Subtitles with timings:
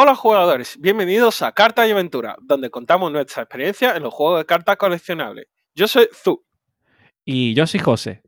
[0.00, 4.46] Hola jugadores, bienvenidos a Carta y Aventura, donde contamos nuestra experiencia en los juegos de
[4.46, 5.48] cartas coleccionables.
[5.74, 6.46] Yo soy Zu.
[7.24, 8.22] Y yo soy José.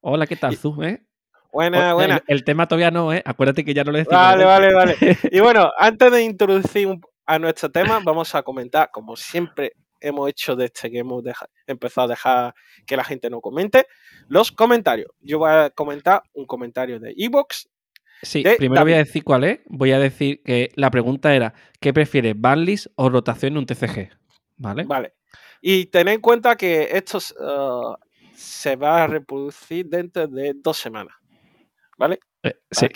[0.00, 0.82] Hola, ¿qué tal, Zu?
[0.82, 1.04] Eh?
[1.52, 2.22] Buena, buena.
[2.26, 3.22] El, tema todavía no, ¿eh?
[3.26, 4.18] Acuérdate que ya no lo decimos.
[4.18, 4.96] Vale, vale, vale.
[5.30, 6.88] Y bueno, antes de introducir
[7.26, 11.22] a nuestro tema, vamos a comentar, como siempre hemos hecho desde que hemos
[11.66, 12.54] empezado a dejar
[12.86, 13.86] que la gente no comente,
[14.28, 15.10] los comentarios.
[15.20, 17.68] Yo voy a comentar un comentario de Evox
[18.22, 19.60] Sí, primero voy a decir cuál es.
[19.66, 24.10] Voy a decir que la pregunta era: ¿qué prefieres, banlist o rotación en un TCG?
[24.56, 24.84] ¿Vale?
[24.84, 25.14] Vale.
[25.60, 27.96] Y tened en cuenta que esto uh,
[28.34, 31.14] se va a reproducir dentro de dos semanas.
[31.98, 32.20] ¿Vale?
[32.42, 32.86] Eh, sí.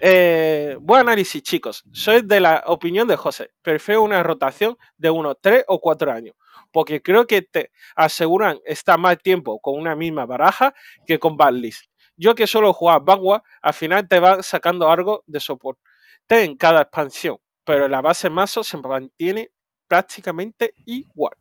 [0.00, 1.84] Eh, buen análisis, chicos.
[1.92, 3.50] Soy de la opinión de José.
[3.62, 6.34] Prefiero una rotación de unos tres o cuatro años.
[6.72, 10.74] Porque creo que te aseguran estar más tiempo con una misma baraja
[11.06, 15.40] que con banlist yo que solo jugar Vanguard, al final te va sacando algo de
[15.40, 15.80] soporte
[16.28, 19.50] en cada expansión, pero la base mazo se mantiene
[19.88, 21.34] prácticamente igual.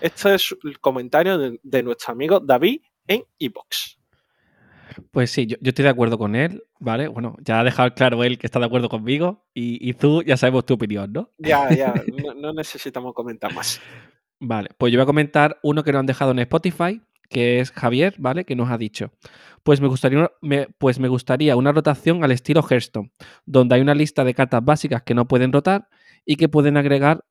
[0.00, 3.98] Este es el comentario de, nuestro amigo David en Ebox.
[5.10, 7.08] Pues sí, yo, estoy de acuerdo con él, ¿vale?
[7.08, 10.64] Bueno, ya ha dejado claro él que está de acuerdo conmigo y, tú ya sabemos
[10.64, 11.30] tu opinión, ¿no?
[11.38, 11.92] Ya, ya,
[12.36, 13.80] no necesitamos comentar más.
[14.40, 17.70] Vale, pues yo voy a comentar uno que nos han dejado en Spotify, que es
[17.72, 18.44] Javier, ¿vale?
[18.44, 19.12] Que nos ha dicho,
[19.62, 20.30] pues me gustaría,
[20.78, 23.12] pues me gustaría una rotación al estilo Hearthstone,
[23.46, 25.88] donde hay una lista de cartas básicas que no pueden rotar
[26.24, 27.24] y que pueden agregar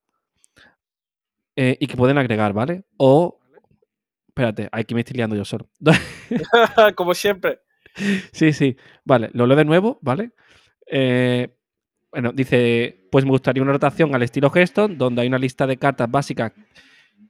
[1.55, 2.83] eh, y que pueden agregar, ¿vale?
[2.97, 3.39] O
[4.27, 5.69] espérate, aquí me estoy liando yo solo.
[6.95, 7.59] Como siempre.
[8.31, 8.75] Sí, sí.
[9.05, 10.31] Vale, lo leo de nuevo, ¿vale?
[10.87, 11.55] Eh,
[12.11, 15.77] bueno, dice, pues me gustaría una rotación al estilo Hearthstone, donde hay una lista de
[15.77, 16.51] cartas básicas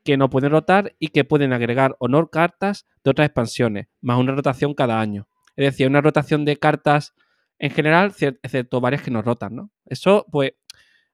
[0.03, 4.33] que no pueden rotar y que pueden agregar honor cartas de otras expansiones, más una
[4.33, 5.27] rotación cada año.
[5.55, 7.13] Es decir, una rotación de cartas
[7.59, 9.71] en general, excepto varias que no rotan, ¿no?
[9.85, 10.53] Eso, pues,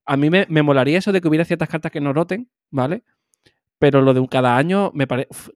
[0.05, 3.03] a mí me, molaría eso de que hubiera ciertas cartas que no roten, ¿vale?
[3.77, 5.05] Pero lo de un cada año, me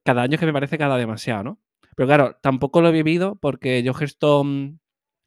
[0.04, 1.60] cada año es que me parece cada demasiado, ¿no?
[1.96, 4.80] Pero claro, tampoco lo he vivido porque yo Hearthstone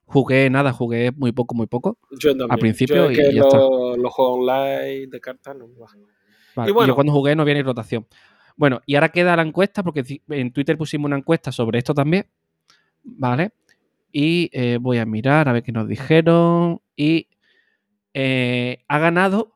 [0.04, 1.98] jugué nada, jugué muy poco, muy poco.
[2.18, 2.52] Yo también.
[2.52, 5.66] Al principio y, ya lo, juego online de cartas no
[6.66, 8.06] y bueno, yo cuando jugué no había ni rotación.
[8.56, 12.26] Bueno, y ahora queda la encuesta, porque en Twitter pusimos una encuesta sobre esto también.
[13.02, 13.52] ¿Vale?
[14.10, 16.80] Y eh, voy a mirar a ver qué nos dijeron.
[16.96, 17.28] Y
[18.14, 19.52] eh, ha ganado.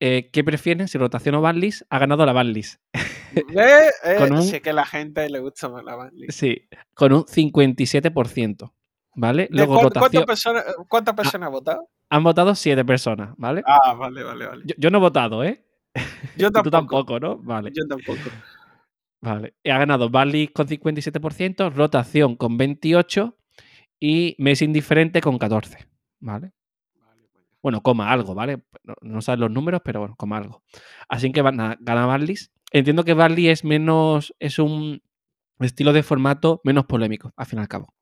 [0.00, 0.88] Eh, ¿Qué prefieren?
[0.88, 2.80] Si rotación o banlist, ha ganado la banlist.
[4.18, 6.38] con Sé que a la gente le gusta más la banlist.
[6.38, 8.72] Sí, con un 57%.
[9.14, 9.46] ¿Vale?
[9.50, 11.88] Luego, ¿Cuántas personas, cuántas personas han votado?
[12.08, 13.62] Han votado 7 personas, ¿vale?
[13.66, 14.64] Ah, vale, vale, vale.
[14.76, 15.62] yo no he votado, ¿eh?
[16.36, 16.62] Yo tampoco.
[16.62, 17.38] Tú tampoco, ¿no?
[17.38, 17.70] Vale.
[17.74, 18.18] Yo tampoco.
[19.20, 19.54] Vale.
[19.64, 23.34] Ha ganado Barley con 57%, Rotación con 28%
[24.00, 25.86] y Mes Indiferente con 14%.
[26.20, 26.52] ¿Vale?
[27.62, 28.64] Bueno, coma algo, ¿vale?
[28.82, 30.64] No, no sabes los números, pero bueno, coma algo.
[31.08, 32.36] Así que gana Barley.
[32.72, 34.34] Entiendo que Barley es menos.
[34.40, 35.00] es un
[35.60, 37.94] estilo de formato menos polémico, al fin y al cabo.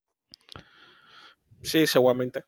[1.62, 2.45] Sí, seguramente.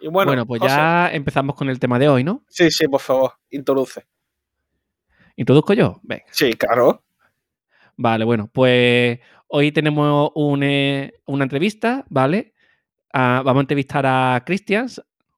[0.00, 2.44] Y bueno, bueno pues ya empezamos con el tema de hoy, ¿no?
[2.48, 4.06] Sí, sí, por favor, introduce.
[5.40, 5.98] ¿Introduzco yo?
[6.02, 6.24] Venga.
[6.32, 7.02] Sí, claro.
[7.96, 9.18] Vale, bueno, pues
[9.48, 12.52] hoy tenemos una entrevista, ¿vale?
[13.10, 14.86] Ah, vamos a entrevistar a Cristian.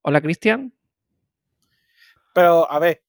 [0.03, 0.73] Hola, Cristian.
[2.35, 3.05] Pero, a ver,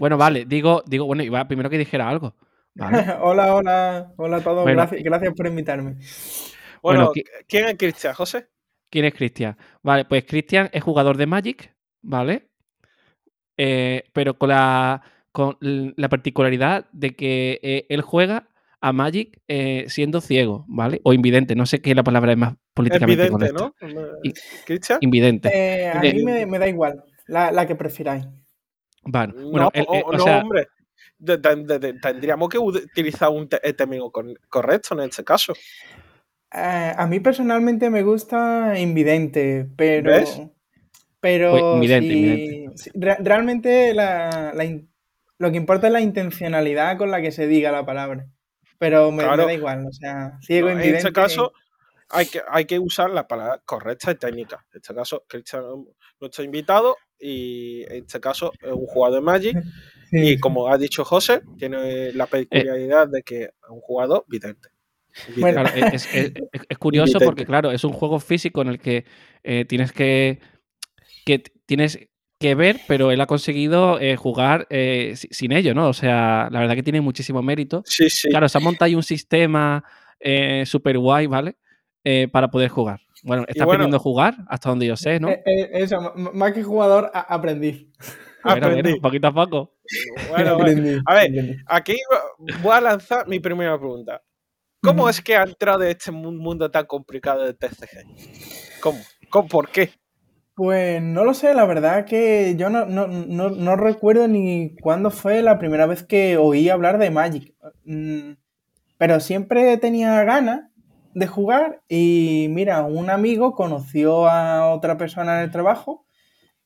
[0.00, 2.34] Bueno, vale, digo, digo, bueno, iba primero que dijera algo.
[3.20, 4.66] hola, hola, hola a todos.
[4.66, 5.98] gracias, por invitarme.
[6.82, 7.12] Bueno,
[7.46, 8.48] ¿quién es Cristian, José?
[8.90, 9.56] ¿Quién es Cristian?
[9.84, 11.72] Vale, pues Cristian es jugador de Magic,
[12.02, 12.48] ¿vale?
[13.56, 15.00] Eh, pero con la
[15.34, 18.48] con la particularidad de que eh, él juega
[18.80, 21.00] a Magic eh, siendo ciego, ¿vale?
[21.02, 23.74] O invidente, no sé qué la palabra es más políticamente Invidente, ¿no?
[25.00, 25.50] Invidente.
[25.52, 28.24] Eh, a mí me, da igual, la, que prefiráis.
[29.02, 29.32] Vale.
[29.32, 30.68] Bueno, no, hombre.
[32.00, 34.12] tendríamos que utilizar un término
[34.48, 35.52] correcto en este caso.
[36.52, 40.12] a mí personalmente me gusta invidente, pero.
[40.12, 40.40] ¿Ves?
[41.18, 41.50] Pero.
[41.50, 42.70] Pues, invidente,
[43.18, 44.64] realmente la, la,
[45.38, 48.26] lo que importa es la intencionalidad con la que se diga la palabra.
[48.78, 51.52] Pero me, da igual, o sea, ciego, En este caso,
[52.10, 54.64] hay que, hay que usar la palabra correcta y técnica.
[54.72, 55.64] En este caso, Cristian
[56.20, 59.56] nuestro invitado y en este caso es un jugador de Magic.
[60.12, 64.68] y como ha dicho José, tiene la peculiaridad de que es un jugador vidente.
[65.36, 65.64] Bueno.
[65.74, 69.04] es, curioso porque, claro, es un juego físico en el que
[69.44, 70.40] eh, tienes que,
[71.24, 71.98] que tienes
[72.44, 75.88] que ver, pero él ha conseguido eh, jugar eh, sin ello, ¿no?
[75.88, 77.82] O sea, la verdad que tiene muchísimo mérito.
[77.86, 78.28] Sí, sí.
[78.28, 79.82] Claro, se ha montado ahí un sistema
[80.20, 81.56] eh, súper guay, ¿vale?
[82.30, 83.00] para poder jugar.
[83.22, 85.30] Bueno, está aprendiendo a jugar, hasta donde yo sé, ¿no?
[85.30, 87.90] Eh, eh, eso, más que jugador, aprendí.
[88.42, 89.00] Aprendí.
[89.00, 89.78] poquito a poco.
[90.28, 90.58] Bueno,
[91.06, 91.96] a ver, aquí
[92.60, 94.22] voy a lanzar mi primera pregunta.
[94.82, 98.80] ¿Cómo es que ha entrado en este mundo tan complicado de TCG?
[98.82, 99.00] ¿Cómo?
[99.30, 99.48] ¿Cómo?
[99.48, 99.92] ¿Por qué?
[100.54, 105.58] Pues no lo sé, la verdad que yo no, no, recuerdo ni cuándo fue la
[105.58, 107.54] primera vez que oí hablar de Magic.
[107.84, 108.34] Mm,
[108.96, 110.70] pero siempre tenía ganas
[111.14, 116.04] de jugar y mira, un amigo conoció a otra persona en el trabajo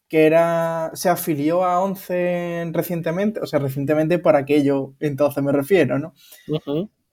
[0.09, 5.99] que era se afilió a Once recientemente, o sea, recientemente por aquello, entonces me refiero,
[5.99, 6.15] ¿no?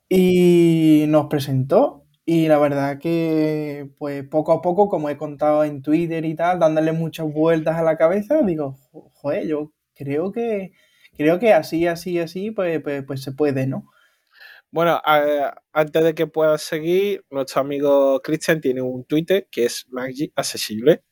[0.07, 5.81] Y nos presentó y la verdad que, pues poco a poco, como he contado en
[5.81, 8.77] Twitter y tal, dándole muchas vueltas a la cabeza, digo,
[9.13, 10.74] joder, yo creo que,
[11.18, 13.89] creo que así, así, así, pues, pues, pues se puede, ¿no?
[14.72, 15.01] Bueno,
[15.72, 21.04] antes de que puedas seguir, nuestro amigo Christian tiene un Twitter que es Magic Accesible.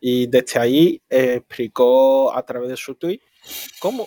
[0.00, 3.20] Y desde ahí explicó a través de su tweet
[3.80, 4.06] cómo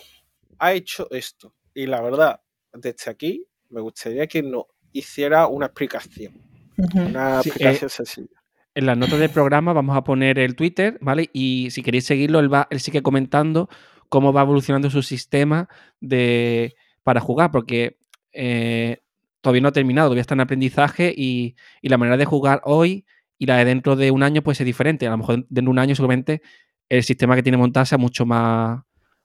[0.58, 1.54] ha hecho esto.
[1.74, 2.40] Y la verdad,
[2.72, 6.34] desde aquí me gustaría que nos hiciera una explicación.
[6.76, 8.40] Una explicación eh, sencilla.
[8.74, 11.28] En las notas del programa vamos a poner el Twitter, ¿vale?
[11.32, 13.68] Y si queréis seguirlo, él, va, él sigue comentando
[14.08, 15.68] cómo va evolucionando su sistema
[16.00, 17.98] de, para jugar, porque
[18.32, 18.98] eh,
[19.40, 23.04] todavía no ha terminado, todavía está en aprendizaje y, la manera de jugar hoy
[23.38, 25.06] y la de dentro de un año puede ser diferente.
[25.06, 26.42] A lo mejor dentro de un año seguramente
[26.88, 28.82] el sistema que tiene montado sea mucho más,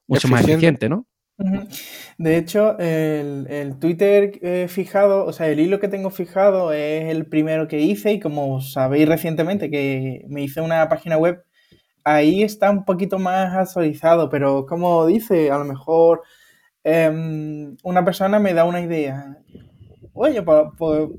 [0.07, 1.07] mucho más eficiente, ¿no?
[2.17, 7.25] De hecho, el, Twitter eh, fijado, o sea, el hilo que tengo fijado es el
[7.27, 11.43] primero que hice y como sabéis recientemente que me hice una página web,
[12.03, 16.23] ahí está un poquito más actualizado, pero como dice, a lo mejor
[16.87, 19.37] Em, una persona me da una idea.
[20.13, 21.09] Oye, pues,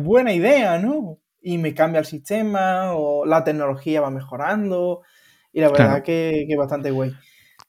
[0.00, 1.18] buena idea, ¿no?
[1.42, 5.02] Y me cambia el sistema o la tecnología va mejorando
[5.52, 7.12] y la verdad que, es bastante guay.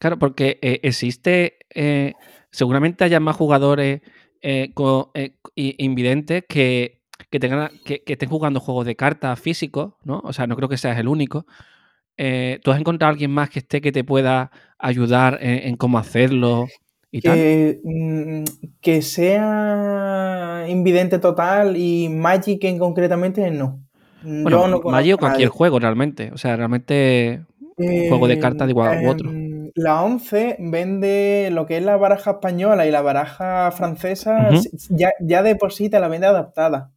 [0.04, 2.12] Claro, porque eh, existe, eh,
[2.52, 4.02] seguramente haya más jugadores
[4.42, 4.74] eh,
[5.56, 10.20] invidentes que, tengan, que, estén jugando juegos de cartas físicos, ¿no?
[10.26, 11.46] O sea, no creo que seas el único.
[12.18, 16.68] ¿Tú has encontrado a alguien más que esté que te pueda ayudar en cómo hacerlo?
[17.10, 18.44] que, mm,
[18.82, 23.80] que sea invidente total y Magic en concretamente no.
[24.22, 26.30] Bueno, no Magic o cualquier juego realmente.
[26.34, 27.46] O sea, realmente
[27.78, 29.32] un juego de cartas de igual u otro.
[29.76, 34.50] La 11 vende lo que es la baraja española y la baraja francesa,
[34.90, 36.92] ya, de por sí te la vende adaptada.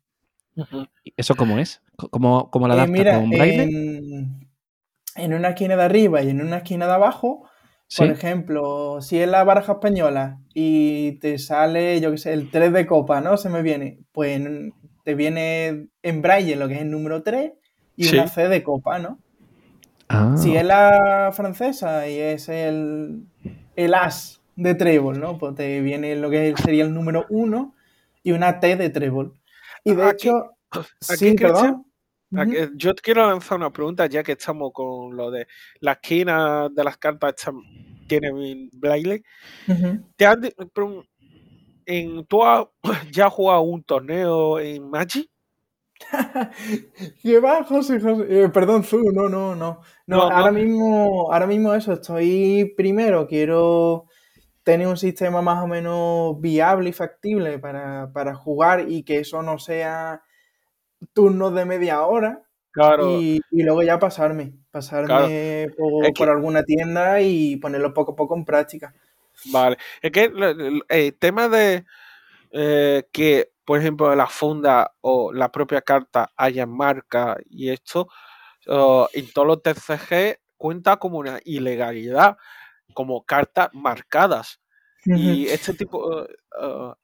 [1.17, 1.83] ¿Eso cómo es?
[2.11, 3.63] ¿Cómo, cómo la eh, adapta con braille?
[3.63, 4.51] En,
[5.17, 7.49] en, una esquina de arriba y en una esquina de abajo
[7.97, 12.73] por ejemplo, si es la baraja española y te sale, yo qué sé, el 3
[12.73, 13.37] de copa, ¿no?
[13.37, 14.01] Se me viene.
[14.13, 14.43] Pues
[15.05, 17.53] te viene en braille lo que es el número 3
[17.97, 19.21] y una C de copa, ¿no?
[20.37, 20.61] Si ah.
[20.61, 23.27] es la francesa y es el,
[23.75, 25.39] el as de trébol, ¿no?
[25.39, 27.75] Pues te viene lo que sería el número 1
[28.23, 29.35] y una T de trébol.
[29.85, 30.57] Y de hecho,
[31.01, 31.87] sí, perdón.
[32.75, 35.47] Yo quiero lanzar una pregunta ya que estamos con lo de
[35.81, 37.35] la esquina de las cartas
[38.09, 38.69] tiene.
[40.17, 40.27] ¿Te
[41.87, 42.41] en, ¿Tú
[43.13, 45.31] ya has jugado un torneo en Magic?
[47.23, 47.99] ¿Qué va, José?
[48.29, 50.23] Eh, perdón, Zu, no, no, no, no.
[50.23, 54.07] ahora mismo, ahora mismo eso, estoy primero, quiero
[54.63, 59.43] tener un sistema más o menos viable y factible para, para jugar y que eso
[59.43, 60.23] no sea
[61.13, 62.43] turnos de media hora.
[63.09, 65.71] Y, luego ya pasarme, pasarme
[66.15, 68.95] por, alguna tienda y ponerlo poco a poco en práctica.
[69.47, 70.31] Vale, es que
[70.89, 71.85] el, tema de
[72.51, 78.09] eh, que, por ejemplo, la funda o la propia carta haya marca y esto,
[78.67, 82.37] en todos los TCG cuenta como una ilegalidad,
[82.95, 84.61] como cartas marcadas.
[85.05, 86.27] Y este tipo,
[86.61, 86.95] uh,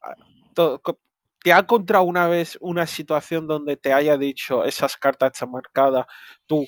[1.42, 6.06] ¿Te ha encontrado una vez una situación donde te haya dicho esas cartas están marcadas,
[6.46, 6.66] tú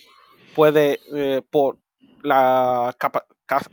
[0.55, 1.79] puedes, eh, por
[2.23, 2.97] la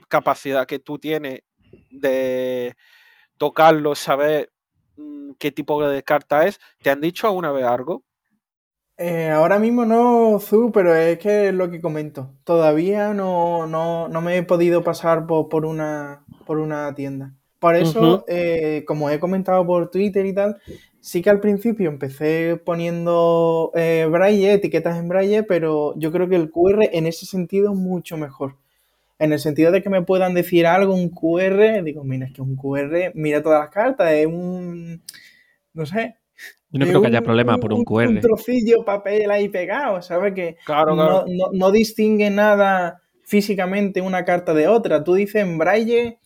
[0.07, 1.41] capacidad que tú tienes
[1.89, 2.75] de
[3.37, 4.50] tocarlo, saber
[5.39, 8.03] qué tipo de carta es, ¿te han dicho alguna vez algo?
[8.97, 12.35] Eh, ahora mismo no, Zu, pero es que es lo que comento.
[12.43, 17.33] Todavía no, no, me he podido pasar por, una, por una tienda.
[17.57, 20.57] Por eso, eh, como he comentado por Twitter y tal,
[20.99, 26.35] sí que al principio empecé poniendo eh, braille, etiquetas en braille, pero yo creo que
[26.35, 28.57] el QR en ese sentido es mucho mejor.
[29.21, 32.41] En el sentido de que me puedan decir algo, un QR, digo, mira, es que
[32.41, 35.01] un QR, mira todas las cartas, es un,
[35.73, 36.15] no sé,
[36.71, 38.19] Yo no creo que haya problema por un Un QR.
[38.21, 40.33] trocillo papel ahí pegado, ¿sabes?
[40.33, 41.25] Que Claro, no, claro.
[41.27, 45.03] no- no distingue nada físicamente una carta de otra.
[45.03, 46.17] Tú dices en braille,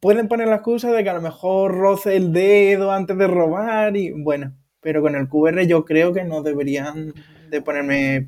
[0.00, 3.96] pueden poner la excusa de que a lo mejor roce el dedo antes de robar
[3.96, 7.12] y bueno, pero con el QR yo creo que no deberían
[7.50, 8.26] de ponerme.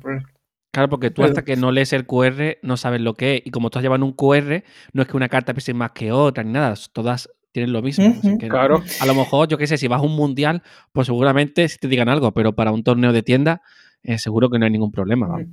[0.73, 3.41] Claro, porque tú Pero- hasta que no lees el QR no sabes lo que es.
[3.45, 6.43] Y como todas llevan un QR, no es que una carta pese más que otra
[6.43, 6.73] ni nada.
[6.91, 8.07] Todas tienen lo mismo.
[8.17, 8.37] así Ujú.
[8.39, 8.81] que Claro.
[8.99, 11.87] A lo mejor, yo qué sé, si vas a un mundial, pues seguramente sí te
[11.87, 13.61] digan algo, pero para un torneo de tienda,
[14.01, 15.27] eh, seguro que no hay ningún problema.
[15.27, 15.45] vamos.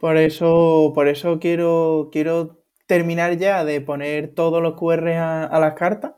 [0.00, 5.58] Por eso, por eso quiero, quiero terminar ya de poner todos los QR a, a
[5.58, 6.12] las cartas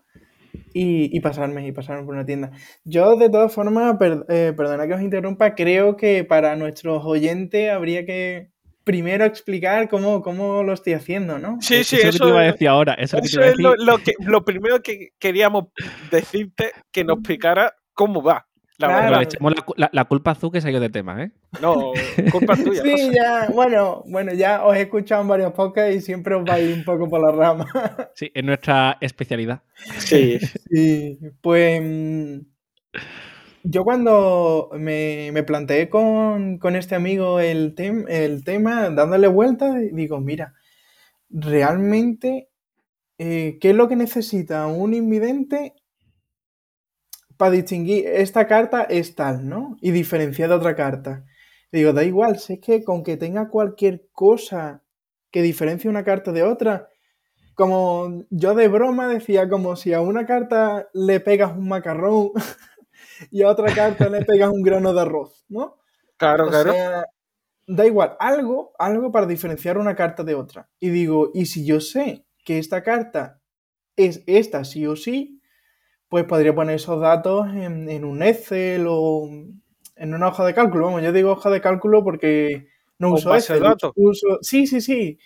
[0.72, 2.50] y, y pasarme, y pasarme por una tienda.
[2.84, 7.70] Yo, de todas formas, per- eh, perdona que os interrumpa, creo que para nuestros oyentes
[7.70, 8.50] habría que
[8.84, 11.56] primero explicar cómo, cómo lo estoy haciendo, ¿no?
[11.60, 12.94] Sí, sí, eso es lo que te eso, iba a decir ahora.
[12.94, 13.86] Eso es lo que te eso iba a es lo, decir.
[13.86, 15.64] lo que, lo primero que queríamos
[16.10, 18.46] decirte, que nos explicara cómo va.
[18.78, 18.94] La Claro.
[19.02, 19.18] Pero verdad.
[19.20, 21.30] le echamos la, cu- la- la culpa a que salió de tema, ¿eh?
[21.62, 21.92] No,
[22.32, 22.82] culpa tuya.
[22.82, 23.12] Sí, José.
[23.14, 26.60] ya, bueno, bueno, ya os he escuchado en varios podcasts y siempre os va a
[26.60, 27.66] ir un poco por la rama.
[28.14, 29.62] Sí, es nuestra especialidad.
[29.98, 30.38] Sí.
[30.70, 32.38] Sí, pues mm,
[33.62, 39.74] yo cuando me, me planteé con, con este amigo el, tem- el tema, dándole vueltas,
[39.92, 40.54] digo, mira,
[41.30, 42.48] realmente,
[43.18, 45.74] eh, ¿qué es lo que necesita un invidente
[47.36, 49.76] para distinguir esta carta es tal, ¿no?
[49.80, 51.24] Y diferenciar de otra carta.
[51.72, 54.82] Digo, da igual, si es que con que tenga cualquier cosa
[55.30, 56.88] que diferencie una carta de otra,
[57.54, 62.30] como yo de broma decía, como si a una carta le pegas un macarrón
[63.30, 65.76] y a otra carta le pegas un grano de arroz, ¿no?
[66.16, 66.72] Claro, O claro.
[66.72, 67.04] sea,
[67.66, 70.68] da igual, algo, algo para diferenciar una carta de otra.
[70.80, 73.40] Y digo, y si yo sé que esta carta
[73.96, 75.40] es esta sí o sí,
[76.08, 79.28] pues podría poner esos datos en, en un Excel o
[79.96, 80.86] en una hoja de cálculo.
[80.86, 82.68] Vamos, yo digo hoja de cálculo porque
[82.98, 83.70] no O uso base de Excel.
[83.70, 83.92] datos.
[83.96, 85.18] Uso, sí, sí, sí.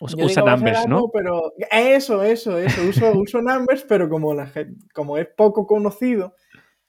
[0.00, 1.08] Us- Yo usa numbers, ¿no?
[1.12, 2.82] Pero eso, eso, eso.
[2.88, 4.50] Uso, uso numbers, pero como, la,
[4.92, 6.34] como es poco conocido,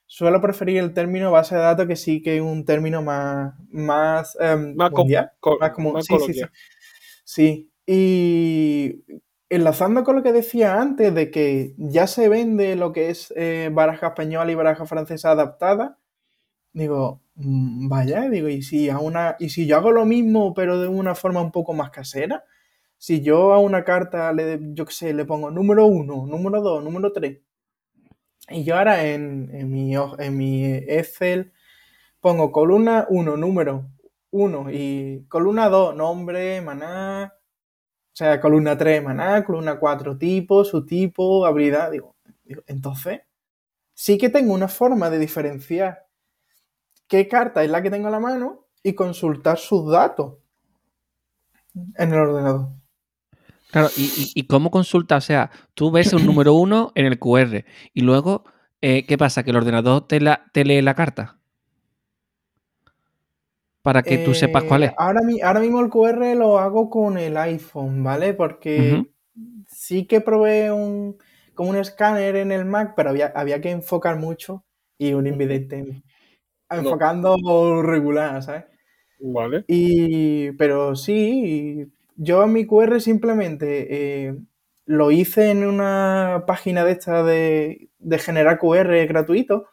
[0.05, 4.37] suelo preferir el término base de datos que sí que es un término más, más,
[4.39, 5.31] em, Más com- mundial.
[5.39, 5.93] co- más común.
[5.93, 6.41] más Sí, sí, sí.
[7.23, 7.71] Sí.
[7.85, 9.03] Y
[9.49, 13.69] enlazando con lo que decía antes de que ya se vende lo que es eh,
[13.71, 15.99] baraja española y baraja francesa adaptada,
[16.73, 20.79] digo, mm, vaya, digo, y si a una, y si yo hago lo mismo, pero
[20.81, 22.43] de una forma un poco más casera,
[22.97, 26.83] si yo a una carta le, yo qué sé, le pongo número uno, número dos,
[26.83, 27.39] número tres,
[28.49, 31.53] y yo ahora en, en mi, en mi Excel
[32.21, 33.89] pongo columna 1, número
[34.31, 37.33] 1 y columna 2, nombre, maná,
[38.17, 43.21] sea, columna 3, maná, columna 4, tipo, subtipo, habilidad, digo, digo, entonces
[43.93, 46.07] sí que tengo una forma de diferenciar
[47.07, 50.35] qué carta es la que tengo a la mano y consultar sus datos
[51.73, 52.69] en el ordenador.
[53.71, 55.17] Claro, y, y- cómo consulta?
[55.17, 58.45] O sea, tú ves un número uno en el QR y luego,
[58.81, 59.43] eh, ¿qué pasa?
[59.43, 61.36] ¿Que el ordenador te, la- te lee la carta?
[63.87, 64.91] Para que tú sepas cuál es.
[64.91, 68.33] Eh, Ahora, mi- ahora mismo el QR lo hago con el iPhone, ¿vale?
[68.33, 69.07] Porque
[69.67, 71.17] sí que probé un,
[71.55, 74.65] como un escáner en el Mac, pero había, había que enfocar mucho
[74.97, 76.03] y un invidente
[76.69, 77.37] enfocando
[77.83, 78.65] regular, ¿sabes?
[79.19, 79.67] Vale.
[79.67, 84.35] Y, pero sí, yo mi QR simplemente eh,
[84.85, 89.67] lo hice en una página de esta de, de generar QR gratuito.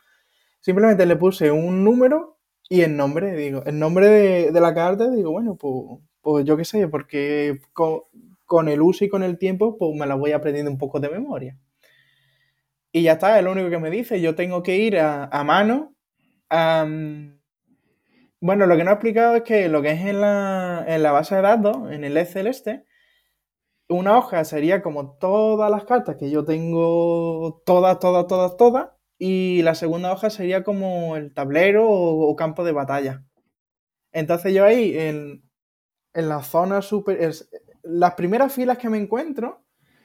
[0.60, 2.33] Simplemente le puse un número
[2.68, 6.56] y el nombre, digo, el nombre de, de la carta, digo, bueno, pues, pues yo
[6.56, 8.02] qué sé, porque con,
[8.46, 11.10] con el uso y con el tiempo, pues me la voy aprendiendo un poco de
[11.10, 11.58] memoria.
[12.92, 14.20] Y ya está, es lo único que me dice.
[14.20, 15.94] Yo tengo que ir a, a mano.
[18.40, 21.12] bueno, lo que no he explicado es que lo que es en la, en la
[21.12, 22.84] base de datos, en el Excel este,
[23.88, 29.62] una hoja sería como todas las cartas que yo tengo, todas, todas, todas, todas, y
[29.62, 33.24] la segunda hoja sería como el tablero o, campo de batalla.
[34.12, 35.42] Entonces yo ahí, en,
[36.14, 37.18] en la zona super...
[37.82, 39.64] las primeras filas que me encuentro,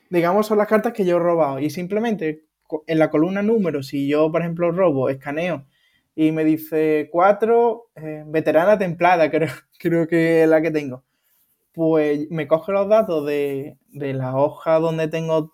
[0.10, 2.46] digamos, son las cartas que yo he robado, y simplemente
[2.88, 5.66] en la columna número, si yo, por ejemplo, robo, escaneo,
[6.16, 7.92] y me dice 4,
[8.28, 9.50] veterana templada, creo,
[9.80, 11.06] creo que es la que tengo.
[11.74, 15.54] Pues me coge los datos de, de la hoja donde tengo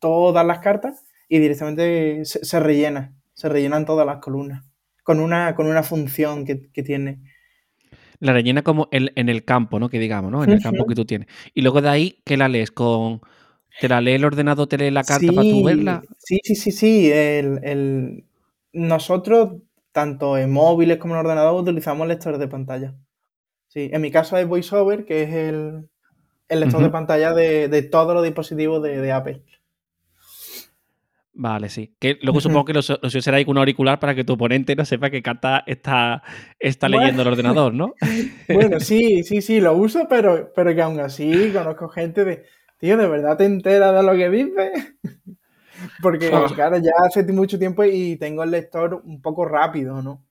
[0.00, 4.66] todas las cartas y directamente se, se rellena, se rellenan todas las columnas
[5.04, 7.20] con una, con una función que, que tiene.
[8.20, 9.88] La rellena como el- en el campo, ¿no?
[9.88, 10.44] Que digamos, ¿no?
[10.44, 11.28] En el campo que tú tienes.
[11.54, 12.70] Y luego de ahí, ¿qué la lees?
[12.70, 13.20] Con...
[13.78, 16.06] ¿Te la lee el ordenador, te lee la carta para tú verla?
[16.18, 17.10] Sí, sí, sí, sí.
[17.12, 18.24] El, el-
[18.72, 19.54] nosotros,
[19.92, 22.94] tanto en móviles como en ordenador, utilizamos lectores de pantalla.
[23.68, 25.88] Sí, en mi caso es VoiceOver, que es el,
[26.48, 29.44] el lector de pantalla de, todos los dispositivos de, Apple.
[31.32, 31.94] Vale, sí.
[31.98, 34.84] Que luego supongo que lo, lo ahí con un auricular para que tu oponente no
[34.84, 36.22] sepa qué carta está,
[36.58, 37.94] está leyendo el ordenador, ¿no?
[38.48, 42.44] bueno, sí, sí, sí, lo uso, pero, pero que aún así conozco gente de,
[42.78, 44.72] tío, ¿de verdad te enteras de lo que dice?
[46.02, 50.26] Porque, claro, ya hace mucho tiempo y tengo el lector un poco rápido, ¿no?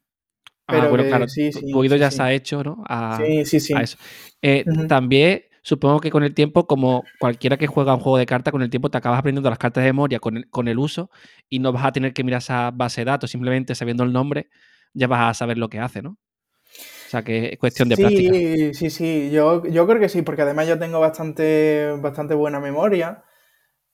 [0.67, 2.83] Ah, pero claro, sí, sí, tu oído ya se ha hecho, ¿no?
[3.17, 3.73] sí, sí, sí.
[3.81, 3.97] eso.
[4.39, 8.51] Eh, también supongo que con el tiempo, como cualquiera que juega un juego de cartas,
[8.51, 11.11] con el tiempo te acabas aprendiendo las cartas de memoria con el, con el uso
[11.47, 14.49] y no vas a tener que mirar esa base de datos, simplemente sabiendo el nombre
[14.93, 16.17] ya vas a saber lo que hace, ¿no?
[16.17, 18.33] O sea que es cuestión de práctica.
[18.33, 22.59] Sí, sí, sí, yo, yo creo que sí, porque además yo tengo bastante, bastante buena
[22.59, 23.23] memoria,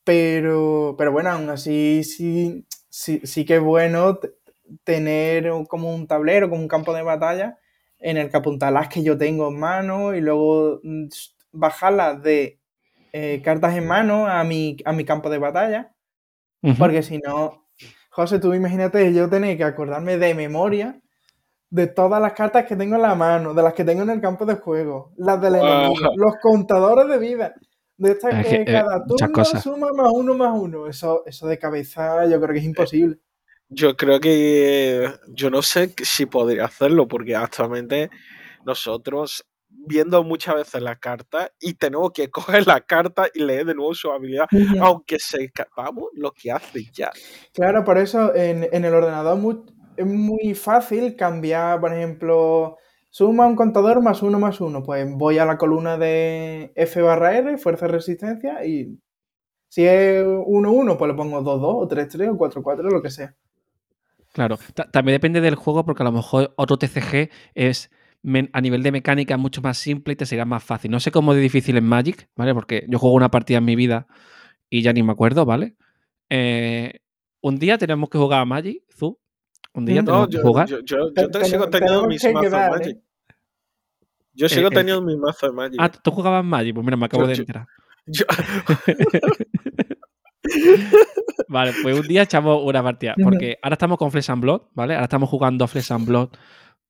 [0.06, 4.20] pero, pero bueno, aún así sí, sí, sí que es bueno
[4.86, 7.60] tener como un tablero, como un campo de batalla
[8.00, 10.80] en el que apuntar las que yo tengo en mano y luego
[11.56, 12.60] bajarlas de
[13.14, 15.92] eh, cartas en mano a mi, a mi campo de batalla.
[16.80, 17.68] Porque si no,
[18.10, 21.00] José, tú imagínate yo tener que acordarme de memoria
[21.70, 24.22] de todas las cartas que tengo en la mano, de las que tengo en el
[24.22, 27.54] campo de juego, las del enemigo, los contadores de vida.
[27.98, 30.88] De estas que, eh, cada turno suma más uno más uno.
[30.88, 33.20] Eso, eso de cabeza yo creo que es imposible.
[33.70, 38.10] Yo creo que yo no sé si podría hacerlo, porque actualmente
[38.66, 39.46] nosotros
[39.88, 43.94] viendo muchas veces la carta y tenemos que coger la carta y leer de nuevo
[43.94, 44.48] su habilidad,
[44.82, 47.12] aunque sepamos lo que hace ya.
[47.54, 49.64] Claro, por eso en, el ordenador
[49.98, 52.78] es muy fácil cambiar, por ejemplo,
[53.10, 54.84] suma un contador más uno más uno.
[54.84, 59.00] Pues voy a la columna de F barra R, fuerza y resistencia, y
[59.70, 63.36] si es 1-1, pues le pongo 2-2 o 3-3 o 4-4, lo que sea.
[64.36, 64.58] Claro,
[64.92, 67.90] también depende del juego porque a lo mejor otro TCG es
[68.54, 70.92] a nivel de mecánica mucho más simple y te sería más fácil.
[70.92, 72.54] No sé cómo de difícil en Magic, ¿vale?
[72.54, 74.08] Porque yo juego una partida en mi vida
[74.70, 75.76] y ya ni me acuerdo, ¿vale?
[76.30, 77.02] Eh,
[77.42, 79.20] un día tenemos que jugar a Magic, Zu.
[79.74, 80.68] Un día tenemos que jugar.
[80.68, 81.12] Yo, yo,
[81.44, 82.98] sigo teniendo mis mazos de Magic.
[84.34, 85.80] Yo sigo teniendo mis mazos de Magic.
[85.80, 87.68] Ah, tú jugabas Magic, pues mira, me acabo de enterar.
[91.48, 93.16] vale, pues un día echamos una partida.
[93.22, 94.96] Porque ahora estamos con Flesh and Blood, ¿vale?
[94.96, 96.30] Ahora estamos jugando a Flesh and Blood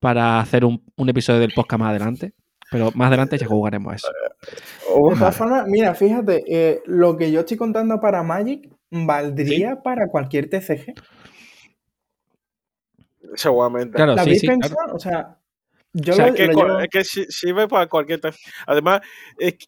[0.05, 2.35] para hacer un, episodio del podcast más adelante.
[2.69, 4.07] Pero más adelante ya jugaremos eso.
[4.87, 10.07] De todas formas, mira, fíjate, eh, lo que yo estoy contando para Magic valdría para
[10.07, 10.93] cualquier TCG.
[13.33, 13.95] Seguramente.
[13.95, 14.47] Claro, ¿La sí, sí,
[14.93, 15.39] O sea,
[15.93, 16.51] yo o sea, que,
[16.83, 18.37] es que sirve para cualquier TCG.
[18.67, 19.01] Además,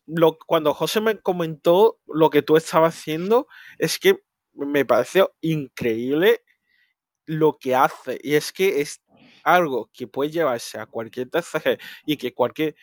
[0.05, 3.47] lo, cuando José me comentó lo que tú estabas haciendo,
[3.79, 4.19] es que
[4.53, 6.43] me pareció increíble
[7.25, 8.19] lo que hace.
[8.21, 9.01] Y es que es
[9.47, 12.75] algo que puede llevarse a cualquier TCG y que cualquier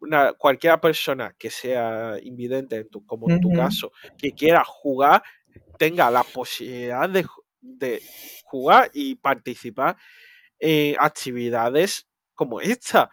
[0.00, 5.22] una, cualquier persona que sea invidente, como en tu caso, que quiera jugar,
[5.76, 7.26] tenga la posibilidad de,
[7.60, 8.00] de
[8.44, 9.96] jugar y participar
[10.58, 13.10] en actividades como esta.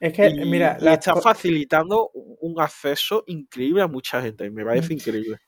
[0.00, 4.50] Es que, mira, la está facilitando un acceso increíble a mucha gente.
[4.50, 5.38] Me parece increíble.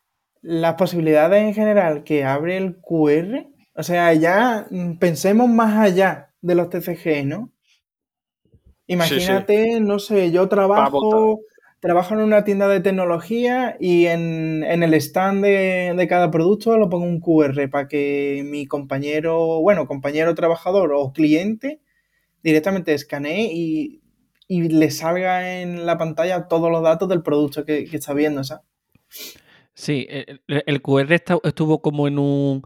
[0.41, 6.28] Las posibilidades en general que abre el QR, o sea, ya mm, pensemos más allá
[6.41, 7.53] de los TCG, ¿no?
[8.87, 11.41] Imagínate, no sé, yo trabajo,
[11.81, 17.05] trabajo en una tienda de tecnología y en, el stand de, cada producto lo pongo
[17.05, 21.81] un QR para que mi compañero, bueno, compañero trabajador o cliente
[22.43, 24.03] directamente escanee y,
[24.51, 28.65] le salga en la pantalla todos los datos del producto que, está viendo, ¿sabes?
[29.75, 32.63] Sí, el, el QR estuvo como en un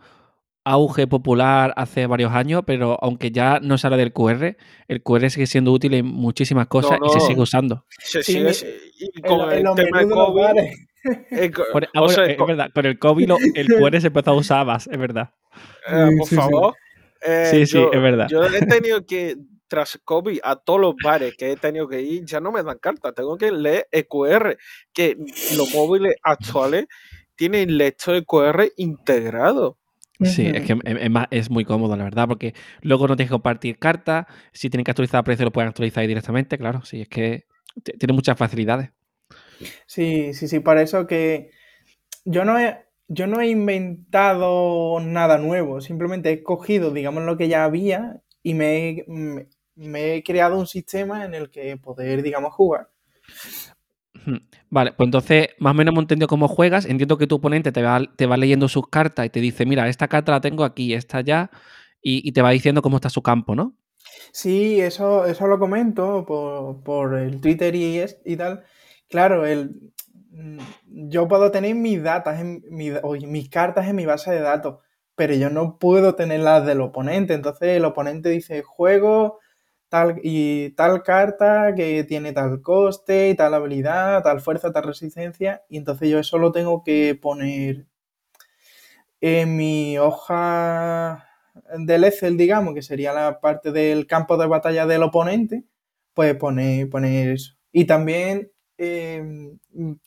[0.65, 4.57] auge popular hace varios años, pero aunque ya no se habla del QR,
[4.89, 7.85] el QR sigue siendo útil en muchísimas cosas y se sigue usando.
[7.99, 8.53] Se sigue,
[9.27, 10.61] con el, tema de COVID.
[11.31, 15.31] es verdad, con el COVID el QR se empezó a usar más, es verdad.
[15.89, 16.75] Eh, por favor.
[17.25, 18.27] Eh, sí, sí, es verdad.
[18.29, 19.37] Yo he tenido que,
[19.69, 22.79] tras COVID, a todos los bares que he tenido que ir, ya no me dan
[22.79, 24.57] carta, tengo que leer el QR,
[24.93, 25.17] que
[25.57, 26.87] los móviles actuales
[27.37, 29.79] tienen lector de QR integrado.
[30.25, 30.79] Sí, es que
[31.31, 34.27] es, muy cómodo, la verdad, porque luego no tienes que compartir cartas.
[34.53, 36.85] Si tienen que actualizar precio, lo pueden actualizar ahí directamente, claro.
[36.85, 37.45] Sí, es que
[37.99, 38.91] tiene muchas facilidades.
[39.87, 41.51] Sí, sí, sí, por eso que
[42.25, 47.49] yo no he, yo no he inventado nada nuevo, simplemente he cogido, digamos, lo que
[47.49, 49.05] ya había y me,
[49.77, 52.89] me he creado un sistema en el que poder, digamos, jugar.
[54.71, 56.87] Vale, pues entonces más o menos hemos entendido cómo juegas.
[56.87, 59.89] Entiendo que tu oponente te va, te va leyendo sus cartas y te dice, mira,
[59.89, 61.51] esta carta la tengo aquí, esta ya,
[62.03, 63.75] y, te va diciendo cómo está su campo, ¿no?
[64.33, 68.65] Sí, eso, eso lo comento por, por el Twitter y, es- y tal.
[69.09, 69.93] Claro, el,
[70.31, 70.59] mm,
[71.11, 74.79] yo puedo tener mis datas, en mi, oye, mis cartas en mi base de datos,
[75.15, 77.35] pero yo no puedo tener las del oponente.
[77.35, 79.39] Entonces el oponente dice, juego
[79.93, 85.65] tal y tal carta que tiene tal coste y tal habilidad, tal fuerza, tal resistencia,
[85.69, 87.85] y entonces yo eso lo tengo que poner
[89.21, 91.29] en mi hoja
[91.77, 95.65] del Excel, digamos, que sería la parte del campo de batalla del oponente,
[96.15, 97.53] pues poner, poner eso.
[97.71, 99.23] Y también eh,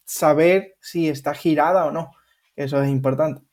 [0.04, 2.10] saber si está girada o no.
[2.56, 3.43] Eso es importante.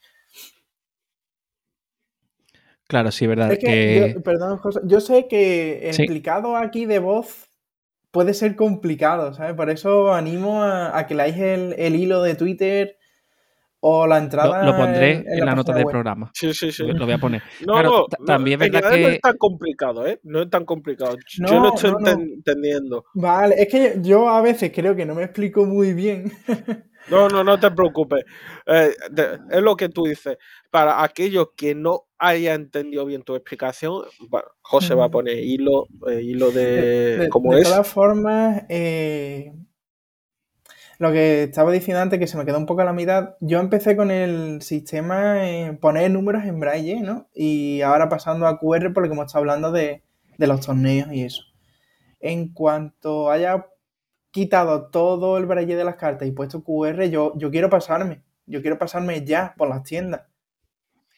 [2.92, 3.50] Claro, sí, verdad.
[3.52, 6.02] Es que, que- yo, perdón, José, yo sé que Sí.
[6.02, 7.48] explicado aquí de voz
[8.10, 9.54] puede ser complicado, ¿sabes?
[9.54, 12.98] Por eso animo a, a que leáis el, el hilo de Twitter
[13.80, 15.92] o la lo, entrada lo pondré en, en, en la nota del web.
[15.92, 16.30] programa.
[16.34, 16.82] Sí, sí, sí.
[16.82, 17.42] Lo, lo voy a poner.
[17.66, 20.06] No, Claro, no, ta- no, también es en verdad realidad no que- es tan complicado,
[20.06, 20.20] ¿eh?
[20.24, 21.16] No es tan complicado.
[21.38, 22.06] Yo No, lo estoy no, no.
[22.06, 23.04] enten- entendiendo.
[23.14, 26.30] Vale, es que yo a veces creo que no me explico muy bien.
[27.10, 28.24] No, no, no te preocupes.
[28.66, 30.38] Eh, de- es lo que tú dices.
[30.70, 35.86] Para aquellos que no hayan entendido bien tu explicación, bueno, José va a poner hilo,
[36.08, 36.62] eh, hilo de,
[37.14, 37.68] De, de- cómo de es.
[37.68, 39.52] todas formas, eh,
[40.98, 43.58] lo que estaba diciendo antes, que se me quedó un poco a la mitad, yo
[43.58, 47.28] empecé con el sistema en poner números en braille, ¿no?
[47.34, 50.02] Y ahora pasando a QR, por lo que hemos estado hablando de,
[50.38, 51.42] de los torneos y eso.
[52.20, 53.66] En cuanto haya
[54.32, 58.22] quitado todo el braille de las cartas y puesto QR, yo, yo quiero pasarme.
[58.46, 60.22] Yo quiero pasarme ya por las tiendas.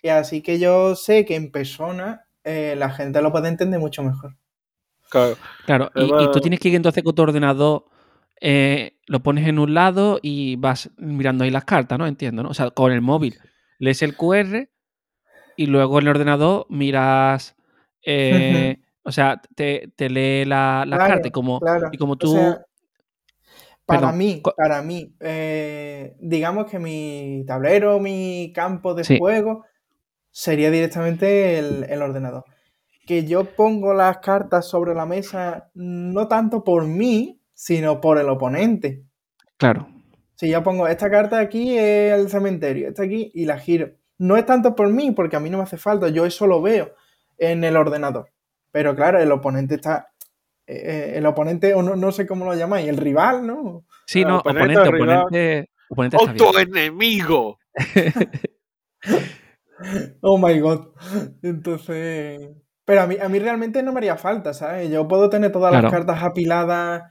[0.03, 4.03] Y así que yo sé que en persona eh, la gente lo puede entender mucho
[4.03, 4.37] mejor.
[5.09, 5.37] Claro.
[5.65, 7.85] Claro, y, tú tienes que ir entonces con tu ordenador,
[8.41, 12.07] eh, lo pones en un lado y vas mirando ahí las cartas, ¿no?
[12.07, 12.51] Entiendo, ¿no?
[12.51, 13.39] O sea, con el móvil
[13.79, 14.69] lees el QR
[15.57, 17.55] y luego en el ordenador miras,
[18.05, 21.89] eh, o sea, te, te lee la, la Claro, carta y como, claro.
[21.93, 22.33] y como O tú...
[22.33, 22.65] sea,
[23.87, 29.19] para Perdón, mí, para mí, eh, digamos que mi tablero, mi campo de Sí.
[29.19, 29.65] juego
[30.31, 32.45] sería directamente el, el ordenador.
[33.07, 38.29] Que yo pongo las cartas sobre la mesa no tanto por mí, sino por el
[38.29, 39.05] oponente.
[39.59, 39.89] claro,
[40.37, 43.91] Si yo pongo esta carta aquí es el cementerio, esta aquí y la giro.
[44.19, 46.61] No es tanto por mí, porque a mí no me hace falta, yo eso lo
[46.63, 46.93] veo
[47.39, 48.31] en el ordenador.
[48.73, 50.09] Pero claro, el oponente está.
[50.67, 53.85] Eh, el oponente, o no, no sé cómo lo llamáis, el rival, ¿no?
[54.07, 56.49] sí, no, oponente, oponente, oponente, oponente está bien.
[56.49, 57.59] ¡Otro enemigo!
[60.21, 60.89] Oh my god.
[61.43, 62.41] Entonces.
[62.85, 64.91] Pero a mí, a mí realmente no me haría falta, ¿sabes?
[64.91, 65.85] Yo puedo tener todas Claro.
[65.85, 67.03] las cartas apiladas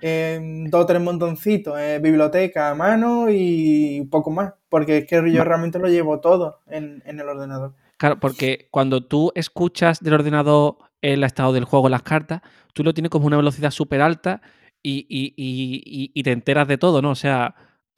[0.00, 4.54] en dos o tres montoncitos, en biblioteca a mano y poco más.
[4.68, 7.74] Porque es que yo realmente lo llevo todo en, en el ordenador.
[7.96, 12.42] Claro, porque cuando tú escuchas del ordenador el estado del juego, las cartas,
[12.74, 14.40] tú lo tienes como una velocidad súper alta
[14.82, 17.10] y, y- y- y- y te enteras de todo, ¿no?
[17.10, 17.54] O sea,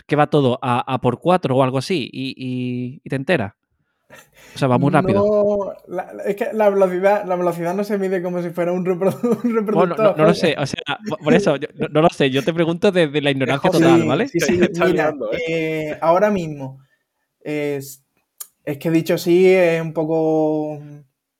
[0.06, 3.54] que va todo a, a por cuatro o algo así y, y- y te enteras.
[4.54, 5.20] O sea, va muy rápido.
[5.24, 8.84] No, la- es que la velocidad, la velocidad no se mide como si fuera un,
[8.84, 9.74] reprodu- un reproductor.
[9.74, 10.80] Bueno, no, no lo sé, o sea,
[11.22, 14.26] por- eso, yo- no, no lo sé, yo te pregunto desde la ignorancia total, ¿vale?
[14.28, 16.80] Sí, sí, mira, liando, eh, ahora mismo,
[17.42, 18.04] es,
[18.64, 20.80] es que dicho así es un poco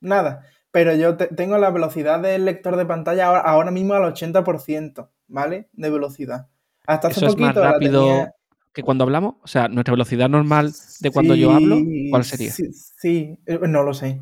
[0.01, 4.05] nada, pero yo te- tengo la velocidad del lector de pantalla ahora, ahora mismo al
[4.05, 5.69] 80%, ¿vale?
[5.73, 6.49] De velocidad.
[6.87, 8.35] Hasta hace Eso es más poquito rápido tenía-
[8.73, 11.77] que cuando hablamos, o sea, nuestra velocidad normal de cuando yo hablo,
[12.11, 12.53] ¿cuál sería?
[12.53, 14.21] Sí, sí, eh, no lo sé.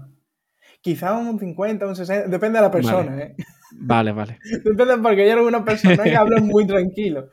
[0.80, 3.36] Quizá un 50, un 60, depende de la persona, ¿eh?
[3.72, 4.38] Vale, vale.
[4.64, 7.28] Depende porque hay algunas personas que hablan muy tranquilo.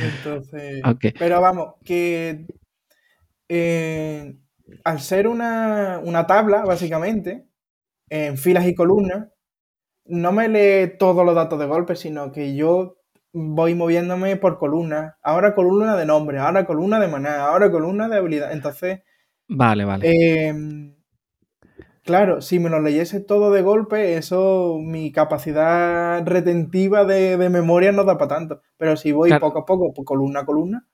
[0.00, 1.06] Entonces, Ok.
[1.18, 2.46] pero vamos, que
[3.48, 4.36] eh,
[4.84, 7.46] al ser una, una tabla, básicamente,
[8.12, 9.28] en filas y columnas,
[10.06, 12.96] no me lee todos los datos de golpe, sino que yo
[13.32, 15.14] voy moviéndome por columnas.
[15.22, 18.52] Ahora columna de nombre, ahora columna de maná, ahora columna de habilidad.
[18.52, 19.00] Entonces,
[19.48, 20.04] Vale, vale.
[20.06, 20.52] eh,
[22.04, 27.92] claro, si me lo leyese todo de golpe, eso, mi capacidad retentiva de, de memoria
[27.92, 28.60] no da para tanto.
[28.76, 29.40] Pero si voy Claro.
[29.40, 30.86] poco a poco, por columna a columna,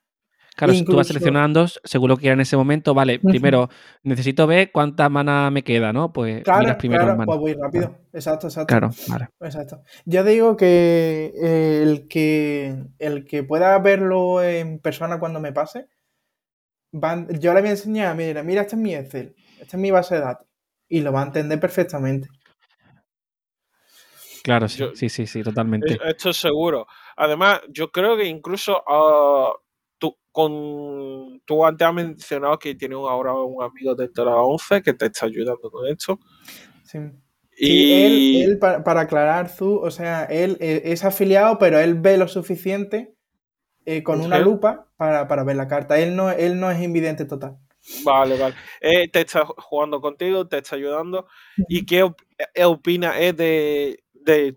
[0.58, 3.70] Claro, si tú vas incluso- seleccionando según lo que era en ese momento, vale, primero
[4.02, 6.12] necesito ver cuánta mana me queda, ¿no?
[6.12, 7.26] Pues claro, miras primero claro, mana.
[7.26, 7.96] pues voy rápido.
[8.12, 8.66] Exacto, exacto.
[8.66, 9.28] Claro, vale.
[9.40, 9.82] Exacto.
[10.04, 15.86] Yo digo que eh, el que el que pueda verlo en persona cuando me pase,
[16.90, 19.92] van- yo le voy a enseñar, mira, mira, este es mi Excel, esta es mi
[19.92, 20.48] base de datos,
[20.88, 22.28] y lo va a entender perfectamente.
[24.42, 25.92] Claro, sí, Yo- sí, sí, sí, totalmente.
[25.94, 26.86] Es- Esto es seguro.
[27.16, 29.52] Además, yo creo que incluso ah,
[30.38, 35.06] con, tú antes has mencionado que tienes ahora un amigo de la 11 que te
[35.06, 36.20] está ayudando con esto.
[36.84, 36.98] Sí.
[37.56, 42.16] Y él, él, pa- para, aclarar, Zu, o sea, él es afiliado, pero él ve
[42.16, 43.16] lo suficiente
[43.84, 45.98] eh, con una lupa para, para ver la carta.
[45.98, 47.58] Él no, él no es invidente total.
[48.04, 48.54] Vale, vale.
[48.80, 51.26] Eh, te está jugando contigo, te está ayudando.
[51.68, 52.20] ¿Y qué op-
[52.54, 54.56] eh, opina eh, de, de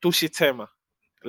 [0.00, 0.70] tu sistema?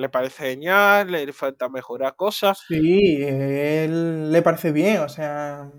[0.00, 1.10] ¿Le parece genial?
[1.12, 2.60] ¿Le falta mejorar cosas?
[2.68, 5.72] Sí, él le parece bien, o sea,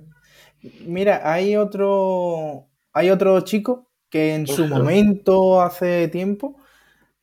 [0.61, 6.57] mira, hay otro, hay otro chico que en su momento, hace tiempo,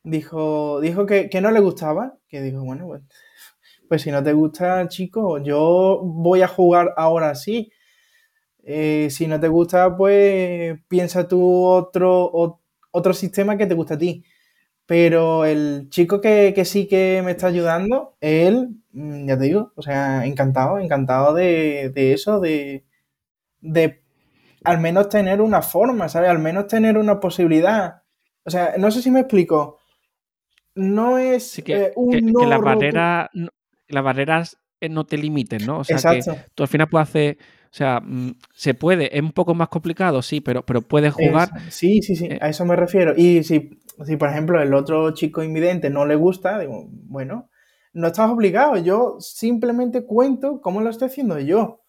[0.03, 3.03] dijo, dijo que, que no le gustaba, que dijo, bueno, pues,
[3.89, 7.71] pues si no te gusta, chico, yo voy a jugar ahora sí.
[8.63, 13.95] Eh, si no te gusta, pues piensa tú otro, o- otro sistema que te gusta
[13.95, 14.23] a ti.
[14.89, 19.71] Pero el chico que, que sí que me está ayudando, él, mm, ya te digo,
[19.75, 22.85] o sea, encantado, encantado de, de eso, de,
[23.61, 24.01] de
[24.63, 26.29] al menos tener una forma, ¿sabes?
[26.31, 28.01] Al menos tener una posibilidad.
[28.45, 29.77] O sea, no sé si me explico.
[30.75, 33.49] No es Sí, que, eh, un que- que no barreras, no-
[33.89, 35.79] las barreras eh, no te limiten, ¿no?
[35.79, 36.35] O sea, que Exacto.
[36.55, 40.21] tú al final puedes hacer, o sea, mm, se puede, es un poco más complicado,
[40.21, 41.49] sí, pero, pero puedes jugar.
[41.69, 43.13] Sí, sí, sí, eh, a eso me refiero.
[43.15, 43.71] Y si,
[44.05, 47.49] si, por ejemplo, el otro chico invidente no le gusta, digo, bueno,
[47.93, 48.77] no estás obligado.
[48.77, 51.81] Yo simplemente cuento cómo lo estoy haciendo yo.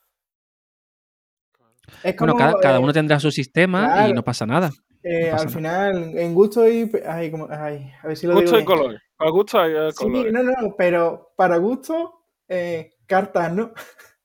[2.02, 4.70] Es Bueno, cada, cada eh, uno tendrá su sistema y no pasa nada.
[5.02, 5.90] eh, no pasa al nada.
[5.92, 6.90] final, en gusto y...
[7.06, 8.66] Ay, como- ay, a ver si lo Gusto digo y bien.
[8.66, 9.00] colores.
[9.18, 13.72] A gusto hay eh, Sí, no, no, pero para gusto, eh, cartas, ¿no?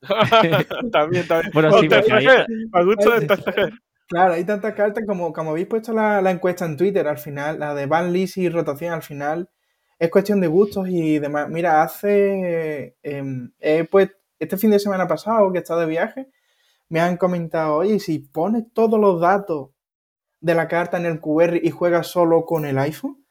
[0.92, 1.52] también, también.
[1.54, 3.28] Bueno, sí, porque ahí- TCG, A gusto de.
[4.08, 7.60] Claro, hay tantas cartas como, como habéis puesto la, la encuesta en Twitter al final,
[7.60, 9.50] la de ban list y rotación al final,
[9.98, 11.50] es cuestión de gustos y demás.
[11.50, 16.28] Mira, hace, em, he pues, este fin de semana pasado que he estado de viaje,
[16.90, 19.72] me han comentado, oye, si pones todos los datos
[20.42, 23.26] de la carta en el QR y juegas solo con el iPhone,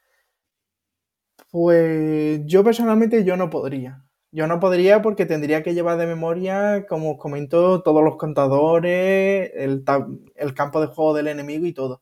[1.51, 4.04] pues yo personalmente yo no podría.
[4.35, 9.49] Yo no podría porque tendría que llevar de memoria, como os comento, todos los contadores,
[9.55, 9.85] el,
[10.35, 12.01] el campo de juego del enemigo y todo.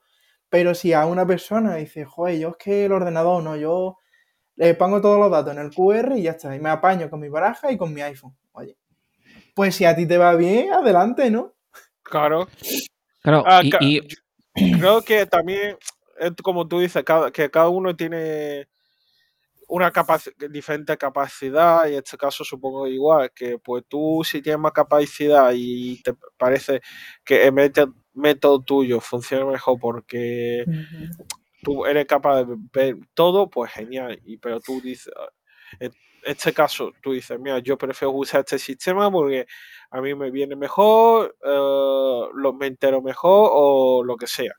[0.49, 3.99] Pero si a una persona dice, joder, yo es que el ordenador no, yo
[4.55, 7.19] le pongo todos los datos en el QR y ya está, y me apaño con
[7.19, 8.35] mi baraja y con mi iPhone.
[8.53, 8.77] Oye,
[9.53, 11.53] pues si a ti te va bien, adelante, ¿no?
[12.01, 12.47] Claro.
[13.21, 14.01] Claro, Ah, y,
[14.79, 15.77] creo que también,
[16.19, 18.67] es como tú dices, cada- que cada uno tiene
[19.73, 24.59] una capaci- diferente capacidad y en este caso supongo igual, que pues tú si tienes
[24.59, 26.81] más capacidad y te parece
[27.23, 27.53] que el
[28.13, 30.63] método, tuyo funciona mejor porque
[31.63, 35.11] tú eres capaz de ver todo, pues genial, y pero tú dices,
[35.79, 35.91] en
[36.23, 39.47] este caso tú dices, mira, yo prefiero usar este sistema porque
[39.89, 44.53] a mí me viene mejor, eh, lo, me entero mejor o lo que sea.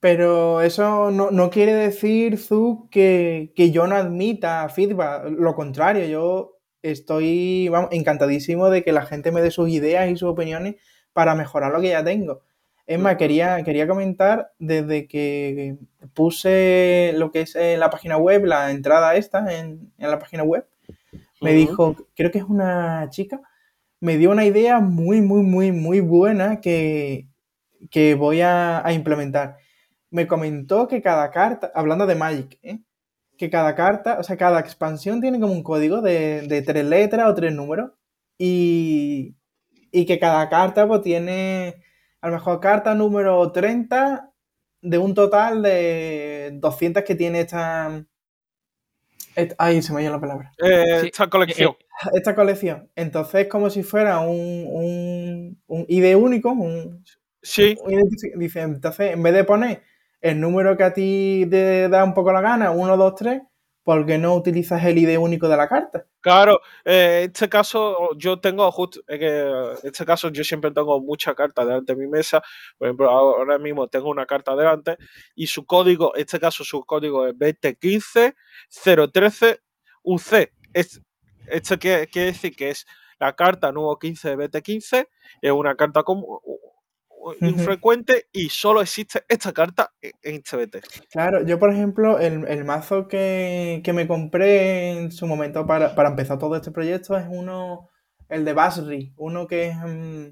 [0.00, 5.30] Pero eso no, no quiere decir, Zu, que, que yo no admita feedback.
[5.30, 10.16] Lo contrario, yo estoy vamos, encantadísimo de que la gente me dé sus ideas y
[10.16, 10.76] sus opiniones
[11.12, 12.42] para mejorar lo que ya tengo.
[12.86, 15.76] Es más, quería, quería comentar desde que
[16.14, 20.42] puse lo que es eh, la página web, la entrada esta en, en la página
[20.42, 20.66] web,
[21.40, 23.40] me dijo, creo que es una chica,
[24.00, 27.28] me dio una idea muy, muy, muy, muy buena que,
[27.90, 29.58] que voy a, a implementar.
[30.10, 32.80] Me comentó que cada carta, hablando de Magic, ¿eh?
[33.38, 37.28] que cada carta, o sea, cada expansión tiene como un código de, de tres letras
[37.30, 37.92] o tres números
[38.38, 39.36] y,
[39.92, 41.82] y que cada carta pues tiene,
[42.20, 44.32] a lo mejor carta número 30
[44.82, 48.04] de un total de 200 que tiene esta...
[49.36, 50.52] et- ay, se me ha ido la palabra.
[50.58, 51.76] Eh, Sí, esta colección.
[52.14, 52.90] Esta colección.
[52.96, 57.04] Entonces, como si fuera un, un, un ID único, un,
[57.42, 58.02] sí, un
[58.38, 59.82] dice, entonces, en vez de poner
[60.20, 63.42] el número que a ti te da un poco la gana, 1, 2, 3,
[63.82, 66.06] ¿por qué no utilizas el ID único de la carta?
[66.20, 66.60] claro.
[66.84, 71.94] eh, este caso, yo tengo justo, en este caso yo siempre tengo muchas cartas delante
[71.94, 72.42] de mi mesa.
[72.78, 74.96] Por ejemplo, ahora mismo tengo una carta delante
[75.34, 78.34] y su código, en este caso su código es 2015
[79.12, 79.60] 013
[80.02, 80.52] UC.
[80.74, 81.00] Es,
[81.46, 82.86] esto quiere, quiere decir que es
[83.18, 85.08] la carta número 15 de 2015,
[85.42, 86.02] es una carta
[87.40, 90.76] infrecuente y solo existe esta carta en en TBT.
[91.10, 95.94] Claro, yo por ejemplo, el, el mazo que, que me compré en su momento para,
[95.94, 97.88] para empezar todo este proyecto es uno,
[98.28, 100.26] el de Basri, uno que es, mm,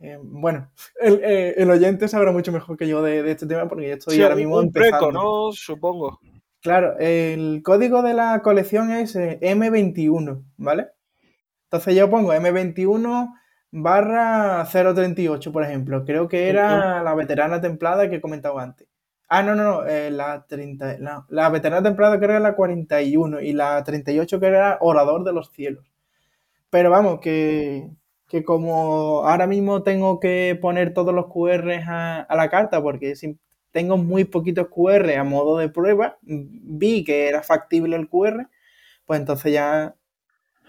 [0.00, 3.68] eh, bueno, el, eh, el oyente sabrá mucho mejor que yo de, de este tema
[3.68, 5.12] porque yo estoy Sí, ahora mismo un preco, empezando.
[5.12, 5.52] ¿no?
[5.52, 6.20] Supongo.
[6.60, 10.88] Claro, el código de la colección es eh, M21, ¿vale?
[11.64, 13.34] Entonces yo pongo M21
[13.74, 16.04] barra 038, por ejemplo.
[16.04, 18.86] Creo que era la veterana templada que he comentado antes.
[19.28, 22.54] Ah, no, no, no, eh, la 30, la, la veterana templada creo que era la
[22.56, 25.84] 41 y la 38 que era Orador de los Cielos.
[26.70, 27.90] Pero vamos, que,
[28.28, 33.16] que como ahora mismo tengo que poner todos los QRs a, a la carta porque
[33.16, 33.38] si
[33.72, 38.48] tengo muy poquitos QR a modo de prueba, vi que era factible el QR,
[39.06, 39.96] pues entonces ya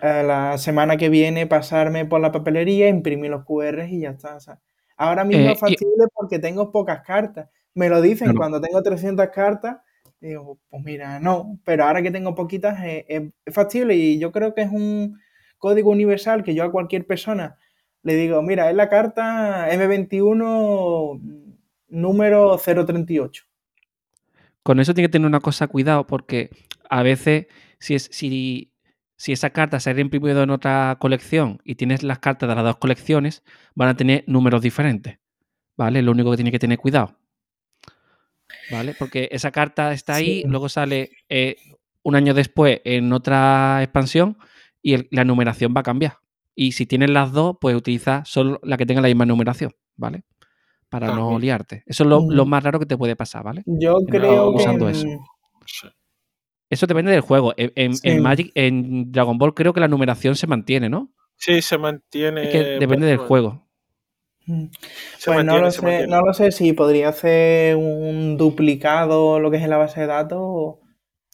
[0.01, 4.35] eh, la semana que viene pasarme por la papelería, imprimir los QRs y ya está.
[4.35, 4.59] o sea,
[4.97, 7.49] ahora mismo Eh, es factible porque tengo pocas cartas.
[7.73, 8.39] Me lo dicen Claro.
[8.39, 9.77] cuando tengo 300 cartas.
[10.21, 14.31] Digo, pues mira, no, pero ahora que tengo poquitas eh, es, es factible y yo
[14.31, 15.19] creo que es un
[15.57, 17.57] código universal que yo a cualquier persona
[18.05, 21.19] le digo, mira, es la carta M21
[21.87, 23.43] número 038.
[24.61, 26.49] Con eso tiene que tener una cosa cuidado, porque
[26.89, 27.47] a veces,
[27.79, 28.71] si, es, si,
[29.17, 32.63] si esa carta se ha imprimido en otra colección y tienes las cartas de las
[32.63, 33.43] dos colecciones,
[33.75, 35.19] van a tener números diferentes.
[35.77, 36.01] ¿Vale?
[36.01, 37.17] Lo único que tiene que tener cuidado.
[38.71, 38.95] ¿Vale?
[38.97, 40.47] Porque esa carta está ahí, Sí.
[40.47, 41.55] luego sale eh,
[42.03, 44.37] un año después en otra expansión
[44.81, 46.17] y el- la numeración va a cambiar.
[46.55, 50.23] Y si tienes las dos, pues utiliza solo la que tenga la misma numeración, ¿vale?
[50.89, 51.83] Para no liarte.
[51.85, 52.49] Eso es lo, lo Ujú.
[52.49, 53.63] más raro que te puede pasar, ¿vale?
[53.65, 55.07] Yo creo que usando en- eso.
[56.69, 56.75] Sí.
[56.75, 57.53] Eso depende del juego.
[57.57, 58.09] En, en- Sí.
[58.09, 61.11] en Magic, en Dragon Ball creo que la numeración se mantiene, ¿no?
[61.37, 62.43] Sí, se mantiene.
[62.43, 63.65] Es que depende del juego.
[64.47, 64.65] Mm.
[65.25, 69.63] Pues no lo sé, no lo sé si podría hacer un duplicado lo que es
[69.63, 70.81] en la base de datos o,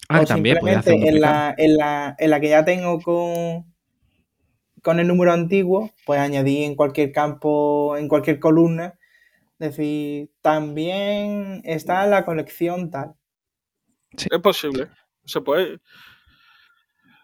[0.10, 3.00] Ah, o también podría hacer simplemente en la, en, la, en la que ya tengo
[3.00, 3.66] con,
[4.82, 8.98] con el número antiguo, pues añadir en cualquier campo, en cualquier columna,
[9.60, 13.14] decir, también está la colección tal.
[14.18, 14.88] Es posible.
[15.26, 15.80] Se puede.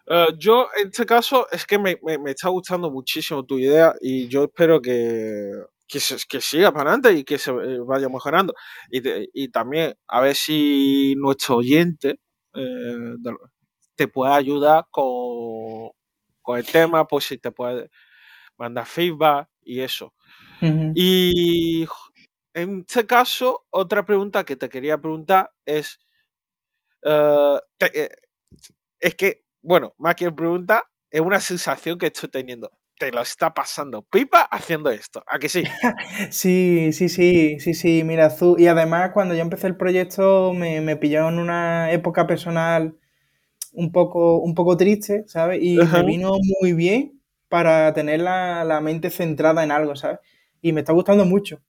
[0.06, 3.94] Eh, yo, en este caso, es que me, me- me está gustando muchísimo tu idea
[4.00, 5.52] y yo espero que,
[5.86, 8.54] que, se- que siga para adelante y que se eh, vaya mejorando.
[8.90, 12.20] Y, te- y también a ver si nuestro oyente
[12.54, 13.14] eh,
[13.96, 15.90] te puede ayudar con,
[16.42, 17.90] con el tema, pues si te puede
[18.58, 20.14] mandar feedback y eso.
[20.94, 21.86] Y
[22.54, 25.98] en este caso, otra pregunta que te quería preguntar es,
[27.02, 28.08] eh,
[29.00, 32.70] es que, bueno, más que pregunta, es una sensación que estoy teniendo.
[32.98, 35.64] Te lo está pasando pipa haciendo esto, ¿a que sí?
[36.30, 40.80] Sí, sí, sí, sí, sí, mira, Zu- y además cuando yo empecé el proyecto me,
[40.80, 42.96] me pilló en una época personal
[43.72, 45.60] un poco, un poco triste, ¿sabes?
[45.62, 50.20] Y me vino muy bien para tener la, la mente centrada en algo, ¿sabes?
[50.62, 51.60] Y me está gustando mucho.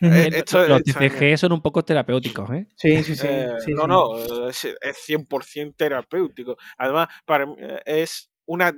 [0.00, 0.82] Eh, Eh, esto Los.
[0.82, 2.66] TCG son un poco terapéuticos, ¿eh?
[2.76, 3.88] Sí, sí, sí, Eh, sí, no, sí.
[3.88, 6.56] no, es, es 100% terapéutico.
[6.76, 8.72] Además, para mí, eh, es una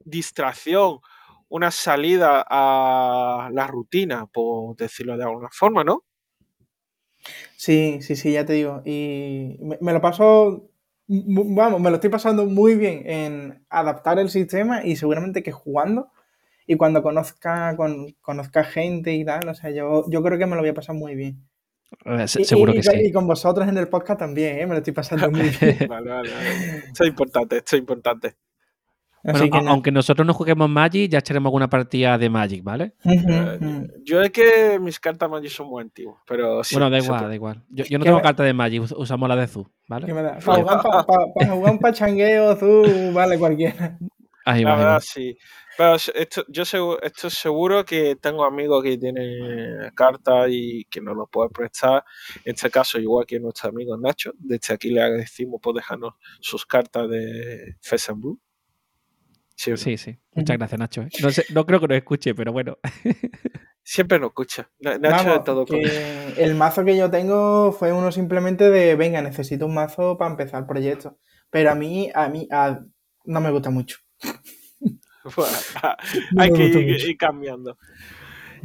[0.00, 0.98] distracción,
[1.48, 6.04] una salida a la rutina, por decirlo de alguna forma, ¿no?
[7.56, 8.82] Sí, sí, sí, ya te digo.
[8.84, 10.70] Y me, me lo paso,
[11.06, 16.10] vamos, me lo estoy pasando muy bien en adaptar el sistema y seguramente que jugando
[16.66, 20.56] y cuando conozca, con, conozca gente y tal, o sea, yo, yo creo que me
[20.56, 21.46] lo voy a pasar muy bien.
[22.06, 23.06] Eh, se- Y, Seguro y- que y sí.
[23.06, 24.66] y con vosotros en el podcast también, ¿eh?
[24.66, 25.78] Me lo estoy pasando muy bien.
[25.88, 26.76] Vale, vale, vale.
[26.88, 28.34] Esto es importante, esto es importante.
[29.26, 32.92] Bueno, que aunque nosotros no juguemos Magic, ya echaremos alguna partida de Magic, ¿vale?
[33.06, 36.74] Eh, yo es que mis cartas Magic son muy antiguas, pero sí.
[36.74, 37.28] bueno, da igual, puede.
[37.30, 37.62] da igual.
[37.70, 40.12] Yo, yo no ¿Qué tengo me- carta de Magic, us- usamos la de Zu, ¿vale?
[40.12, 42.58] Para jugar, pa- pa- pa jugar un pachangueo,
[43.14, 43.96] vale, cualquiera.
[44.44, 45.00] Ahí La va, ahí verdad, va.
[45.00, 45.36] sí.
[45.76, 51.16] Pero esto, yo segu- estoy seguro que tengo amigos que tienen cartas y que nos
[51.16, 52.04] lo pueden prestar.
[52.44, 56.64] En este caso, igual que nuestro amigo Nacho, desde aquí le agradecimos por dejarnos sus
[56.66, 58.40] cartas de Fest and Blue.
[59.56, 59.76] Sí?
[59.76, 60.18] Sí, sí.
[60.32, 61.02] Muchas gracias, Nacho.
[61.02, 61.08] ¿eh?
[61.22, 62.78] No, sé- no creo que nos escuche, pero bueno.
[63.82, 64.70] Siempre nos escucha.
[64.80, 68.94] Na- Nacho de todo con- que el mazo que yo tengo fue uno simplemente de,
[68.96, 71.18] venga, necesito un mazo para empezar el proyecto.
[71.50, 72.80] Pero a mí, a mí, a-
[73.24, 73.98] no me gusta mucho.
[76.38, 77.78] Hay que ir, cambiando.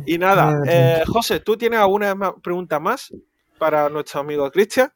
[0.05, 3.13] Y nada, eh, José, ¿tú tienes alguna pregunta más
[3.57, 4.91] para nuestro amigo Cristian?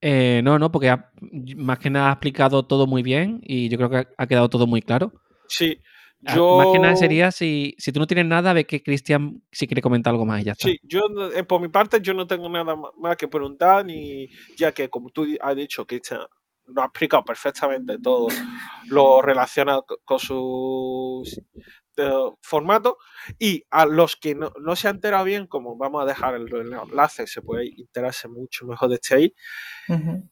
[0.00, 1.10] Eh, no, no, porque ha-
[1.56, 4.66] más que nada ha explicado todo muy bien y yo creo que ha- quedado todo
[4.66, 5.12] muy claro.
[5.48, 5.78] Sí,
[6.28, 6.56] Ah, yo...
[6.56, 9.82] Más que nada sería si, si tú no tienes nada, ve que Cristian si quiere
[9.82, 10.66] comentar algo más y ya está.
[10.66, 11.02] Sí, yo
[11.34, 14.26] eh, por mi parte yo no tengo nada más que preguntar, ni
[14.56, 16.22] ya que como tú has dicho, Cristian
[16.68, 18.28] nos ha explicado perfectamente todo
[18.88, 21.40] lo relacionado co- con sus
[21.98, 22.10] eh,
[22.42, 22.94] formatos
[23.38, 26.52] y a los que no, no se han enterado bien, como vamos a dejar el,
[26.54, 29.34] el enlace, se puede enterarse mucho mejor de este ahí.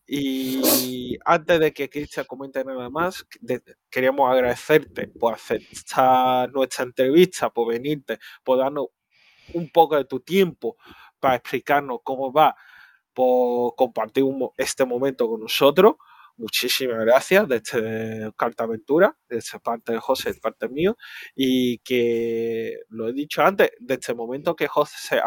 [0.07, 7.49] Y antes de que Cristian comente nada más, de- queríamos agradecerte por aceptar nuestra entrevista,
[7.51, 8.89] por venirte, por darnos
[9.55, 10.77] un poco de tu tiempo
[11.21, 12.55] para explicarnos cómo va,
[13.15, 14.25] por compartir
[14.57, 15.95] este momento con nosotros.
[16.37, 20.97] Muchísimas gracias de este Carta Aventura, de esta parte de José, de parte mío,
[21.37, 25.21] y que lo he dicho antes, de este momento que José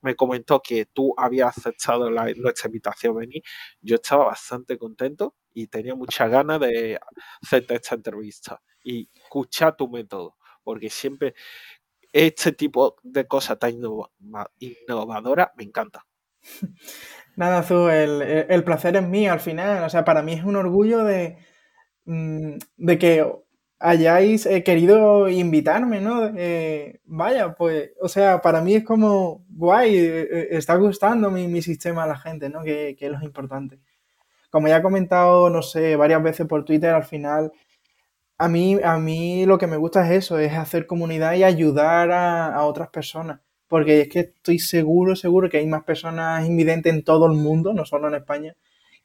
[0.00, 3.42] me comentó que tú habías aceptado nuestra invitación a venir,
[3.82, 6.98] yo estaba bastante contento y tenía muchas ganas de
[7.42, 11.34] hacerte esta entrevista y escuchar tu método, porque siempre
[12.12, 13.74] este tipo de cosas tan
[14.58, 16.06] innovadoras me encanta.
[17.36, 19.84] Nada, Azul, el, placer es mío al final.
[19.84, 21.38] O sea, para mí es un orgullo de,
[22.06, 23.26] mm, de que
[23.78, 26.32] hayáis eh, querido invitarme, ¿no?
[27.04, 32.04] vaya, pues, o sea, para mí es como, guay, eh, eh, está gustando mi, sistema
[32.04, 32.62] a la gente, ¿no?
[32.62, 33.80] Que, que, es lo importante.
[34.50, 37.52] Como ya he comentado, no sé, varias veces por Twitter, al final,
[38.38, 42.10] a mí, a mí lo que me gusta es eso, es hacer comunidad y ayudar
[42.12, 46.92] a, a otras personas porque es que estoy seguro, seguro que hay más personas invidentes
[46.92, 48.54] en todo el mundo, no solo en España,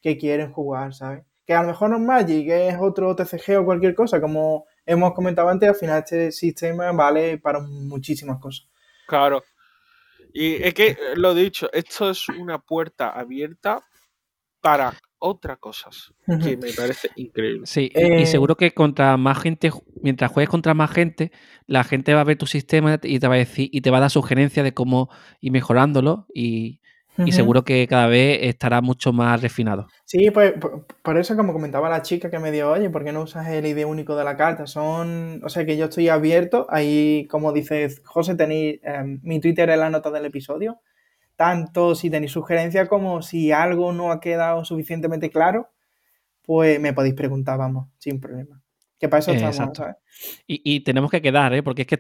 [0.01, 1.24] que quieren jugar, ¿sabes?
[1.45, 5.14] Que a lo mejor no es Magic, es otro TCG o cualquier cosa, como hemos
[5.14, 8.68] comentado antes, al final este sistema vale para muchísimas cosas.
[9.07, 9.43] Claro.
[10.34, 13.84] Y es que, lo dicho, esto es una puerta abierta
[14.62, 17.66] para otras cosas, que me parece increíble.
[17.66, 19.72] Sí, y eh, seguro que contra más gente,
[20.02, 21.32] mientras juegues contra más gente,
[21.68, 23.97] la gente va a ver tu sistema y te va a decir, y te va
[23.97, 26.80] a dar sugerencias de cómo ir mejorándolo y,
[27.30, 29.88] seguro que cada vez estará mucho más refinado.
[30.06, 30.54] Sí, pues
[31.04, 33.66] por, eso como comentaba la chica que me dio, oye, ¿por qué no usas el
[33.66, 34.66] ID único de la carta?
[34.66, 39.70] Son, o sea que yo estoy abierto, ahí como dices, José, tenéis em, mi Twitter
[39.70, 40.80] en la nota del episodio
[41.41, 45.72] tanto si tenéis sugerencias como si algo no ha quedado suficientemente claro,
[46.43, 48.62] pues me podéis preguntar, vamos, sin problema.
[49.02, 49.95] Que para eso estamos, ¿sabes?
[50.45, 51.64] Y, tenemos que quedar, ¿eh?
[51.64, 51.99] Porque es que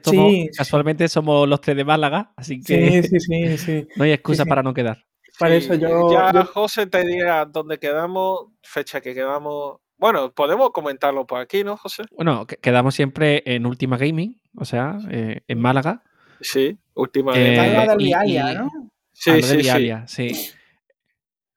[0.55, 4.61] casualmente somos los tres de Málaga, así que sí, sí, sí, no hay excusa para
[4.61, 5.03] no quedar.
[5.39, 6.11] Para eso yo.
[6.13, 9.77] Ya José te dirá dónde quedamos, fecha que quedamos.
[9.97, 12.03] Bueno, podemos comentarlo por aquí, ¿no, José?
[12.15, 16.03] Bueno, quedamos siempre en Última Gaming, o sea, eh, en Málaga.
[16.39, 18.57] Sí, Última eh, Gaming.
[18.57, 18.69] ¿no?
[19.11, 19.63] Sí, sí,
[20.05, 20.51] sí.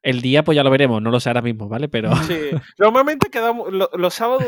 [0.05, 1.88] El día, pues ya lo veremos, no lo sé ahora mismo, ¿vale?
[1.88, 2.14] Pero.
[2.16, 4.44] Sí, normalmente quedamos, los sábados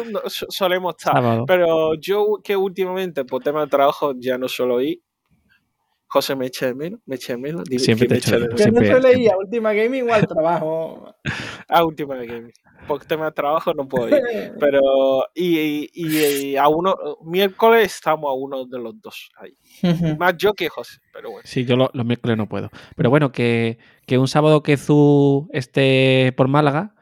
[0.51, 5.01] solemos estar, pero yo que últimamente, por tema de trabajo, ya no suelo ir.
[6.09, 7.65] José me echa de menos, me echa de menos.
[7.79, 8.61] Siempre te echa de menos.
[8.61, 11.15] Yo no suelo ir a Última Gaming o al trabajo.
[11.69, 12.53] a Última Gaming.
[12.87, 14.23] Por tema de trabajo no puedo ir.
[14.61, 19.57] Pero, y, y, a uno, miércoles estamos a uno de los dos ahí.
[20.19, 21.43] Más yo que José, pero bueno.
[21.45, 22.71] Sí, yo los miércoles no puedo.
[22.95, 23.79] Pero bueno, que,
[24.11, 26.95] un sábado que Zu esté por Málaga,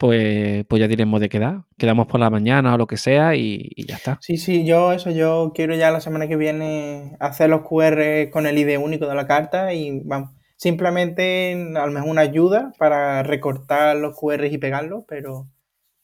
[0.00, 1.66] pues, pues ya diremos de qué da.
[1.76, 4.18] Quedamos por la mañana o lo que sea y, ya está.
[4.22, 8.46] Sí, sí, yo eso, yo quiero ya la semana que viene hacer los QR con
[8.46, 10.30] el ID único de la carta y vamos.
[10.56, 15.50] Simplemente a lo mejor una ayuda para recortar los QR y pegarlos, pero,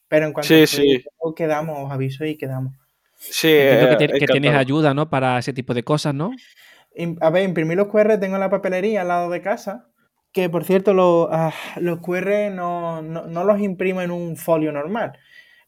[0.09, 2.74] pero en cuanto sí, a quedamos, os aviso y quedamos.
[3.14, 5.09] Sí, Entiendo que, eh, que tienes ayuda, ¿no?
[5.09, 6.32] Para ese tipo de cosas, ¿no?
[7.22, 9.88] A ver, imprimir los QR tengo en la papelería al lado de casa.
[10.37, 15.18] Que por cierto, los, ah, los QR no, los imprimo en un folio normal.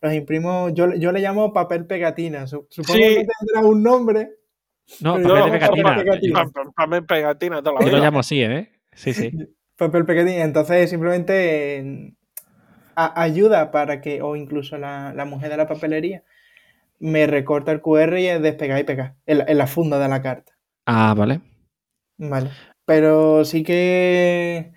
[0.03, 2.47] Los imprimo, yo, yo le llamo papel pegatina.
[2.47, 4.33] Supongo que tendrá un nombre.
[5.01, 6.51] No, papel pegatina.
[6.77, 7.62] Papel pegatina.
[7.64, 8.71] Yo lo llamo así, ¿eh?
[8.93, 9.33] Sí, sí.
[9.79, 10.45] papel pegatina.
[10.45, 12.12] Entonces, simplemente
[12.95, 16.25] ayuda para que, o incluso la, la mujer de la papelería,
[16.99, 20.53] me recorta el QR y es despegar y pegar en la, funda de la carta.
[20.85, 21.41] Ah, vale.
[22.19, 22.51] Vale.
[22.89, 24.72] Pero sí que.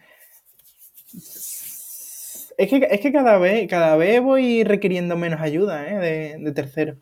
[2.58, 5.98] Es que, es que cada, vez, cada vez voy requiriendo menos ayuda ¿eh?
[5.98, 6.98] de, de terceros.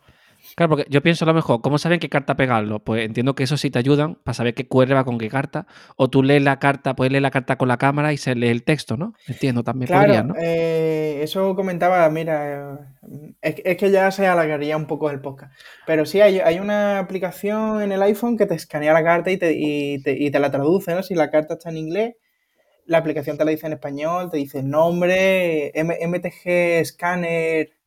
[0.56, 2.80] Claro, porque yo pienso a lo mejor, ¿cómo saben qué carta pegarlo?
[2.80, 5.66] Pues entiendo que eso sí te ayudan para saber qué QR va con qué carta.
[5.96, 8.50] O tú lees la carta, puedes leer la carta con la cámara y se lee
[8.50, 9.16] el texto, ¿no?
[9.28, 9.88] Entiendo también.
[9.88, 10.36] Claro, ¿no?
[10.38, 12.88] Eh, eso comentaba, mira,
[13.42, 15.54] es, que ya se alargaría un poco el podcast.
[15.86, 19.54] Pero sí, hay, una aplicación en el iPhone que te escanea la carta y te,
[19.54, 21.04] y te, la traduce, ¿no?
[21.04, 22.16] Si la carta está en inglés,
[22.86, 27.80] la aplicación te la dice en español, te dice nombre, MTG, scanner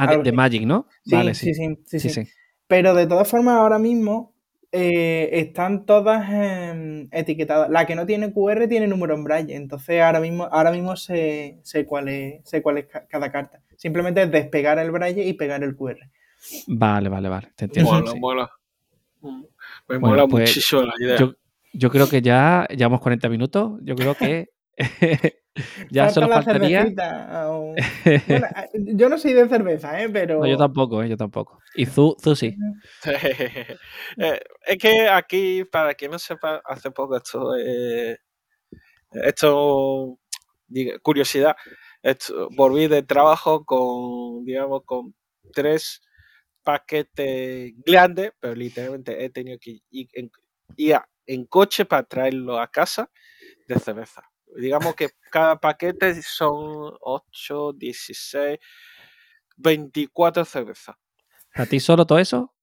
[0.00, 0.86] Ah, de, Magic, ¿no?
[1.04, 1.52] Sí, vale, sí.
[1.52, 2.22] Sí, sí,
[2.68, 4.32] Pero de todas formas, ahora mismo
[4.70, 7.70] eh, están todas em, etiquetadas.
[7.70, 9.54] La que no tiene QR tiene número en braille.
[9.54, 13.60] Entonces ahora mismo, ahora mismo sé, cuál es, sé cuál es cada carta.
[13.76, 15.98] Simplemente es despegar el braille y pegar el QR.
[16.66, 17.52] Vale, vale, vale.
[17.54, 17.92] Te entiendo.
[17.92, 18.50] Mola, mola.
[19.88, 21.16] Me mola pues, muchísimo la idea.
[21.18, 21.34] Yo,
[21.72, 23.80] yo, creo que ya llevamos 40 minutos.
[23.82, 24.50] Yo creo que
[25.90, 26.82] ya solo faltaría.
[28.26, 30.08] bueno, yo no soy de cerveza, ¿eh?
[30.08, 30.40] pero.
[30.40, 31.08] No, yo tampoco, ¿eh?
[31.08, 31.58] yo tampoco.
[31.74, 32.56] Y tú, tú sí.
[34.16, 37.16] Eh, es que aquí, para quien no sepa, hace poco
[39.12, 40.18] Esto,
[40.68, 41.56] diga- curiosidad,
[42.02, 45.14] esto- volví de trabajo con, digamos, con
[45.52, 46.00] tres
[46.62, 50.30] paquetes grandes, pero literalmente he tenido que ir en,
[50.76, 53.10] ir a- en coche para traerlo a casa
[53.66, 54.22] de cerveza.
[54.56, 58.58] Digamos que cada paquete son 8, 16,
[59.56, 60.96] 24 cervezas.
[61.54, 62.54] ¿A ti solo todo eso?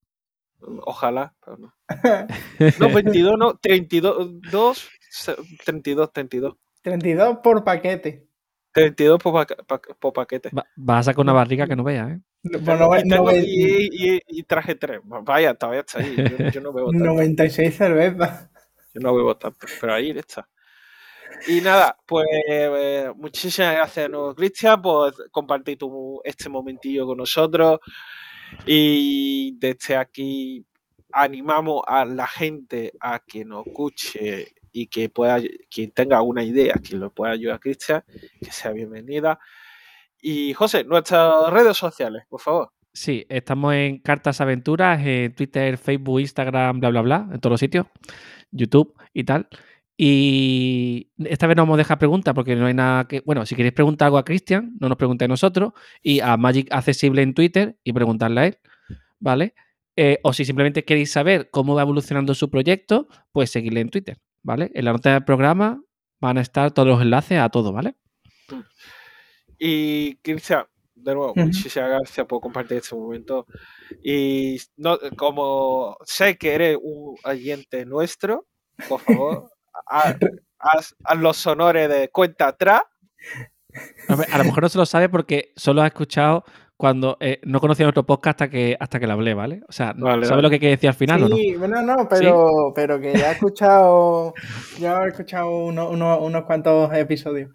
[0.84, 1.74] Ojalá, pero no.
[2.80, 6.54] No, 22, no, 32, dos, se- 32, 32.
[6.82, 8.26] 32 por paquete.
[8.72, 10.50] 32 por, paca- pa- por paquete.
[10.56, 12.20] Va- vas a sacar una barriga que no veas, ¿eh?
[12.42, 15.00] No- no- y, tengo- no- y- y- y traje tres.
[15.04, 16.14] Vaya, todavía está ahí.
[16.16, 17.04] Yo, yo no bebo tanto.
[17.04, 18.50] 96 cervezas.
[18.94, 20.48] Yo no bebo tanto, pero ahí está.
[21.48, 27.18] Y nada, pues eh, muchísimas gracias de nuevo, Cristian, por compartir tu, este momentillo con
[27.18, 27.80] nosotros.
[28.64, 30.64] Y desde aquí
[31.12, 36.74] animamos a la gente a que nos escuche y que pueda, quien tenga alguna idea,
[36.74, 38.04] que lo pueda ayudar Cristian,
[38.40, 39.38] que sea bienvenida.
[40.20, 42.72] Y José, nuestras redes sociales, por favor.
[42.92, 47.60] Sí, estamos en Cartas Aventuras, en Twitter, Facebook, Instagram, bla, bla, bla, en todos los
[47.60, 47.86] sitios,
[48.50, 49.48] YouTube y tal.
[49.96, 53.20] Y esta vez no vamos a dejar preguntas porque no hay nada que.
[53.20, 55.72] Bueno, si queréis preguntar algo a Cristian, no nos preguntéis a nosotros.
[56.02, 58.58] Y a Magic Accesible en Twitter y preguntarle a él,
[59.18, 59.54] ¿vale?
[59.96, 64.18] Eh, o si simplemente queréis saber cómo va evolucionando su proyecto, pues seguirle en Twitter,
[64.42, 64.70] ¿vale?
[64.74, 65.82] En la nota del programa
[66.20, 67.94] van a estar todos los enlaces a todo, ¿vale?
[69.58, 71.40] Y Cristian, de nuevo, Ujú.
[71.46, 73.46] muchísimas gracias por compartir este momento.
[74.04, 78.46] Y no, como sé que eres un oyente nuestro,
[78.88, 79.50] por favor,
[79.86, 82.82] haz los honores de cuenta atrás.
[84.08, 86.44] A, a lo mejor no se lo sabe porque solo ha escuchado
[86.78, 89.60] cuando eh, no conocía otro podcast hasta que, hasta que lo hablé, ¿vale?
[89.68, 90.42] O sea, Vale, ¿sabe vale.
[90.42, 91.36] lo que quería decir al final o no?
[91.36, 94.34] Sí, bueno, no, pero, pero que ya he escuchado,
[94.78, 97.50] ya he escuchado uno- uno- unos cuantos episodios.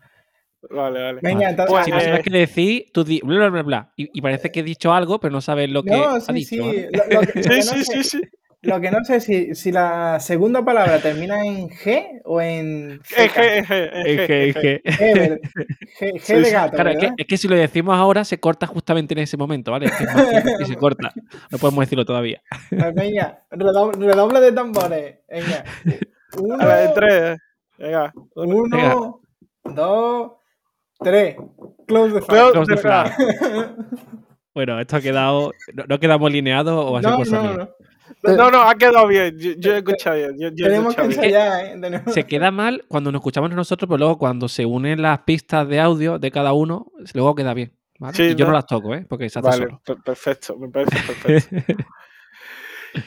[0.69, 1.19] Vale, vale.
[1.24, 1.49] Venga, Vale.
[1.51, 1.72] entonces.
[1.74, 3.93] Pues, Si no eh, sabes qué decir, tú di bla, bla, bla, bla.
[3.95, 6.34] Y, y parece que he dicho algo, pero no sabes lo que no, ha sí,
[6.34, 6.49] dicho.
[6.49, 6.59] sí.
[6.59, 6.89] ¿vale?
[6.91, 8.22] Lo, lo que, Sí, no sí, sé, sí, sí.
[8.64, 12.99] Lo que no sé es si, si la segunda palabra termina en G o en
[13.01, 13.30] G,
[13.66, 18.39] G- G Sí, de gato, Claro, es que, es que si lo decimos ahora se
[18.39, 19.88] corta justamente en ese momento, ¿vale?
[19.88, 20.03] Es que
[20.62, 21.12] es se corta.
[21.49, 22.41] No podemos decirlo todavía.
[22.70, 25.20] Pues venga, redoble, redoble de tambores.
[25.30, 25.64] Venga.
[26.38, 27.38] Uno, A ver, tres.
[27.78, 28.14] Venga.
[28.36, 28.95] uno, Venga.
[29.76, 30.32] dos,
[30.99, 31.36] tres.
[31.88, 33.12] Close the Close Close the flag.
[34.53, 35.51] Bueno, esto ha quedado.
[35.74, 37.53] ¿No, no quedamos alineados o ha sido No, cosa no, mía?
[37.57, 37.70] no.
[38.24, 39.38] No, no, ha quedado bien.
[39.39, 40.32] Yo, yo he escuchado bien.
[40.39, 41.36] Yo, yo he Tenemos que escuchado bien.
[41.41, 41.80] ensayar, ¿eh?
[41.82, 45.68] Tenemos- Se queda mal cuando nos escuchamos nosotros, pero luego cuando se unen las pistas
[45.68, 47.74] de audio de cada uno, luego queda bien.
[47.99, 48.16] ¿vale?
[48.18, 48.57] Sí, y yo no ¿no?
[48.57, 49.05] las toco, ¿eh?
[49.07, 49.82] Porque se hace Vale, solo.
[49.86, 51.84] per- perfecto, me parece perfecto.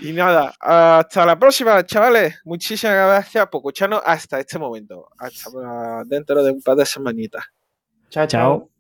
[0.01, 2.41] Y nada, hasta la próxima, chavales.
[2.45, 5.09] Muchísimas gracias por escucharnos hasta este momento.
[5.19, 7.45] Hasta dentro de un par de semanitas.
[8.09, 8.59] Chao, Chao.
[8.59, 8.74] chao.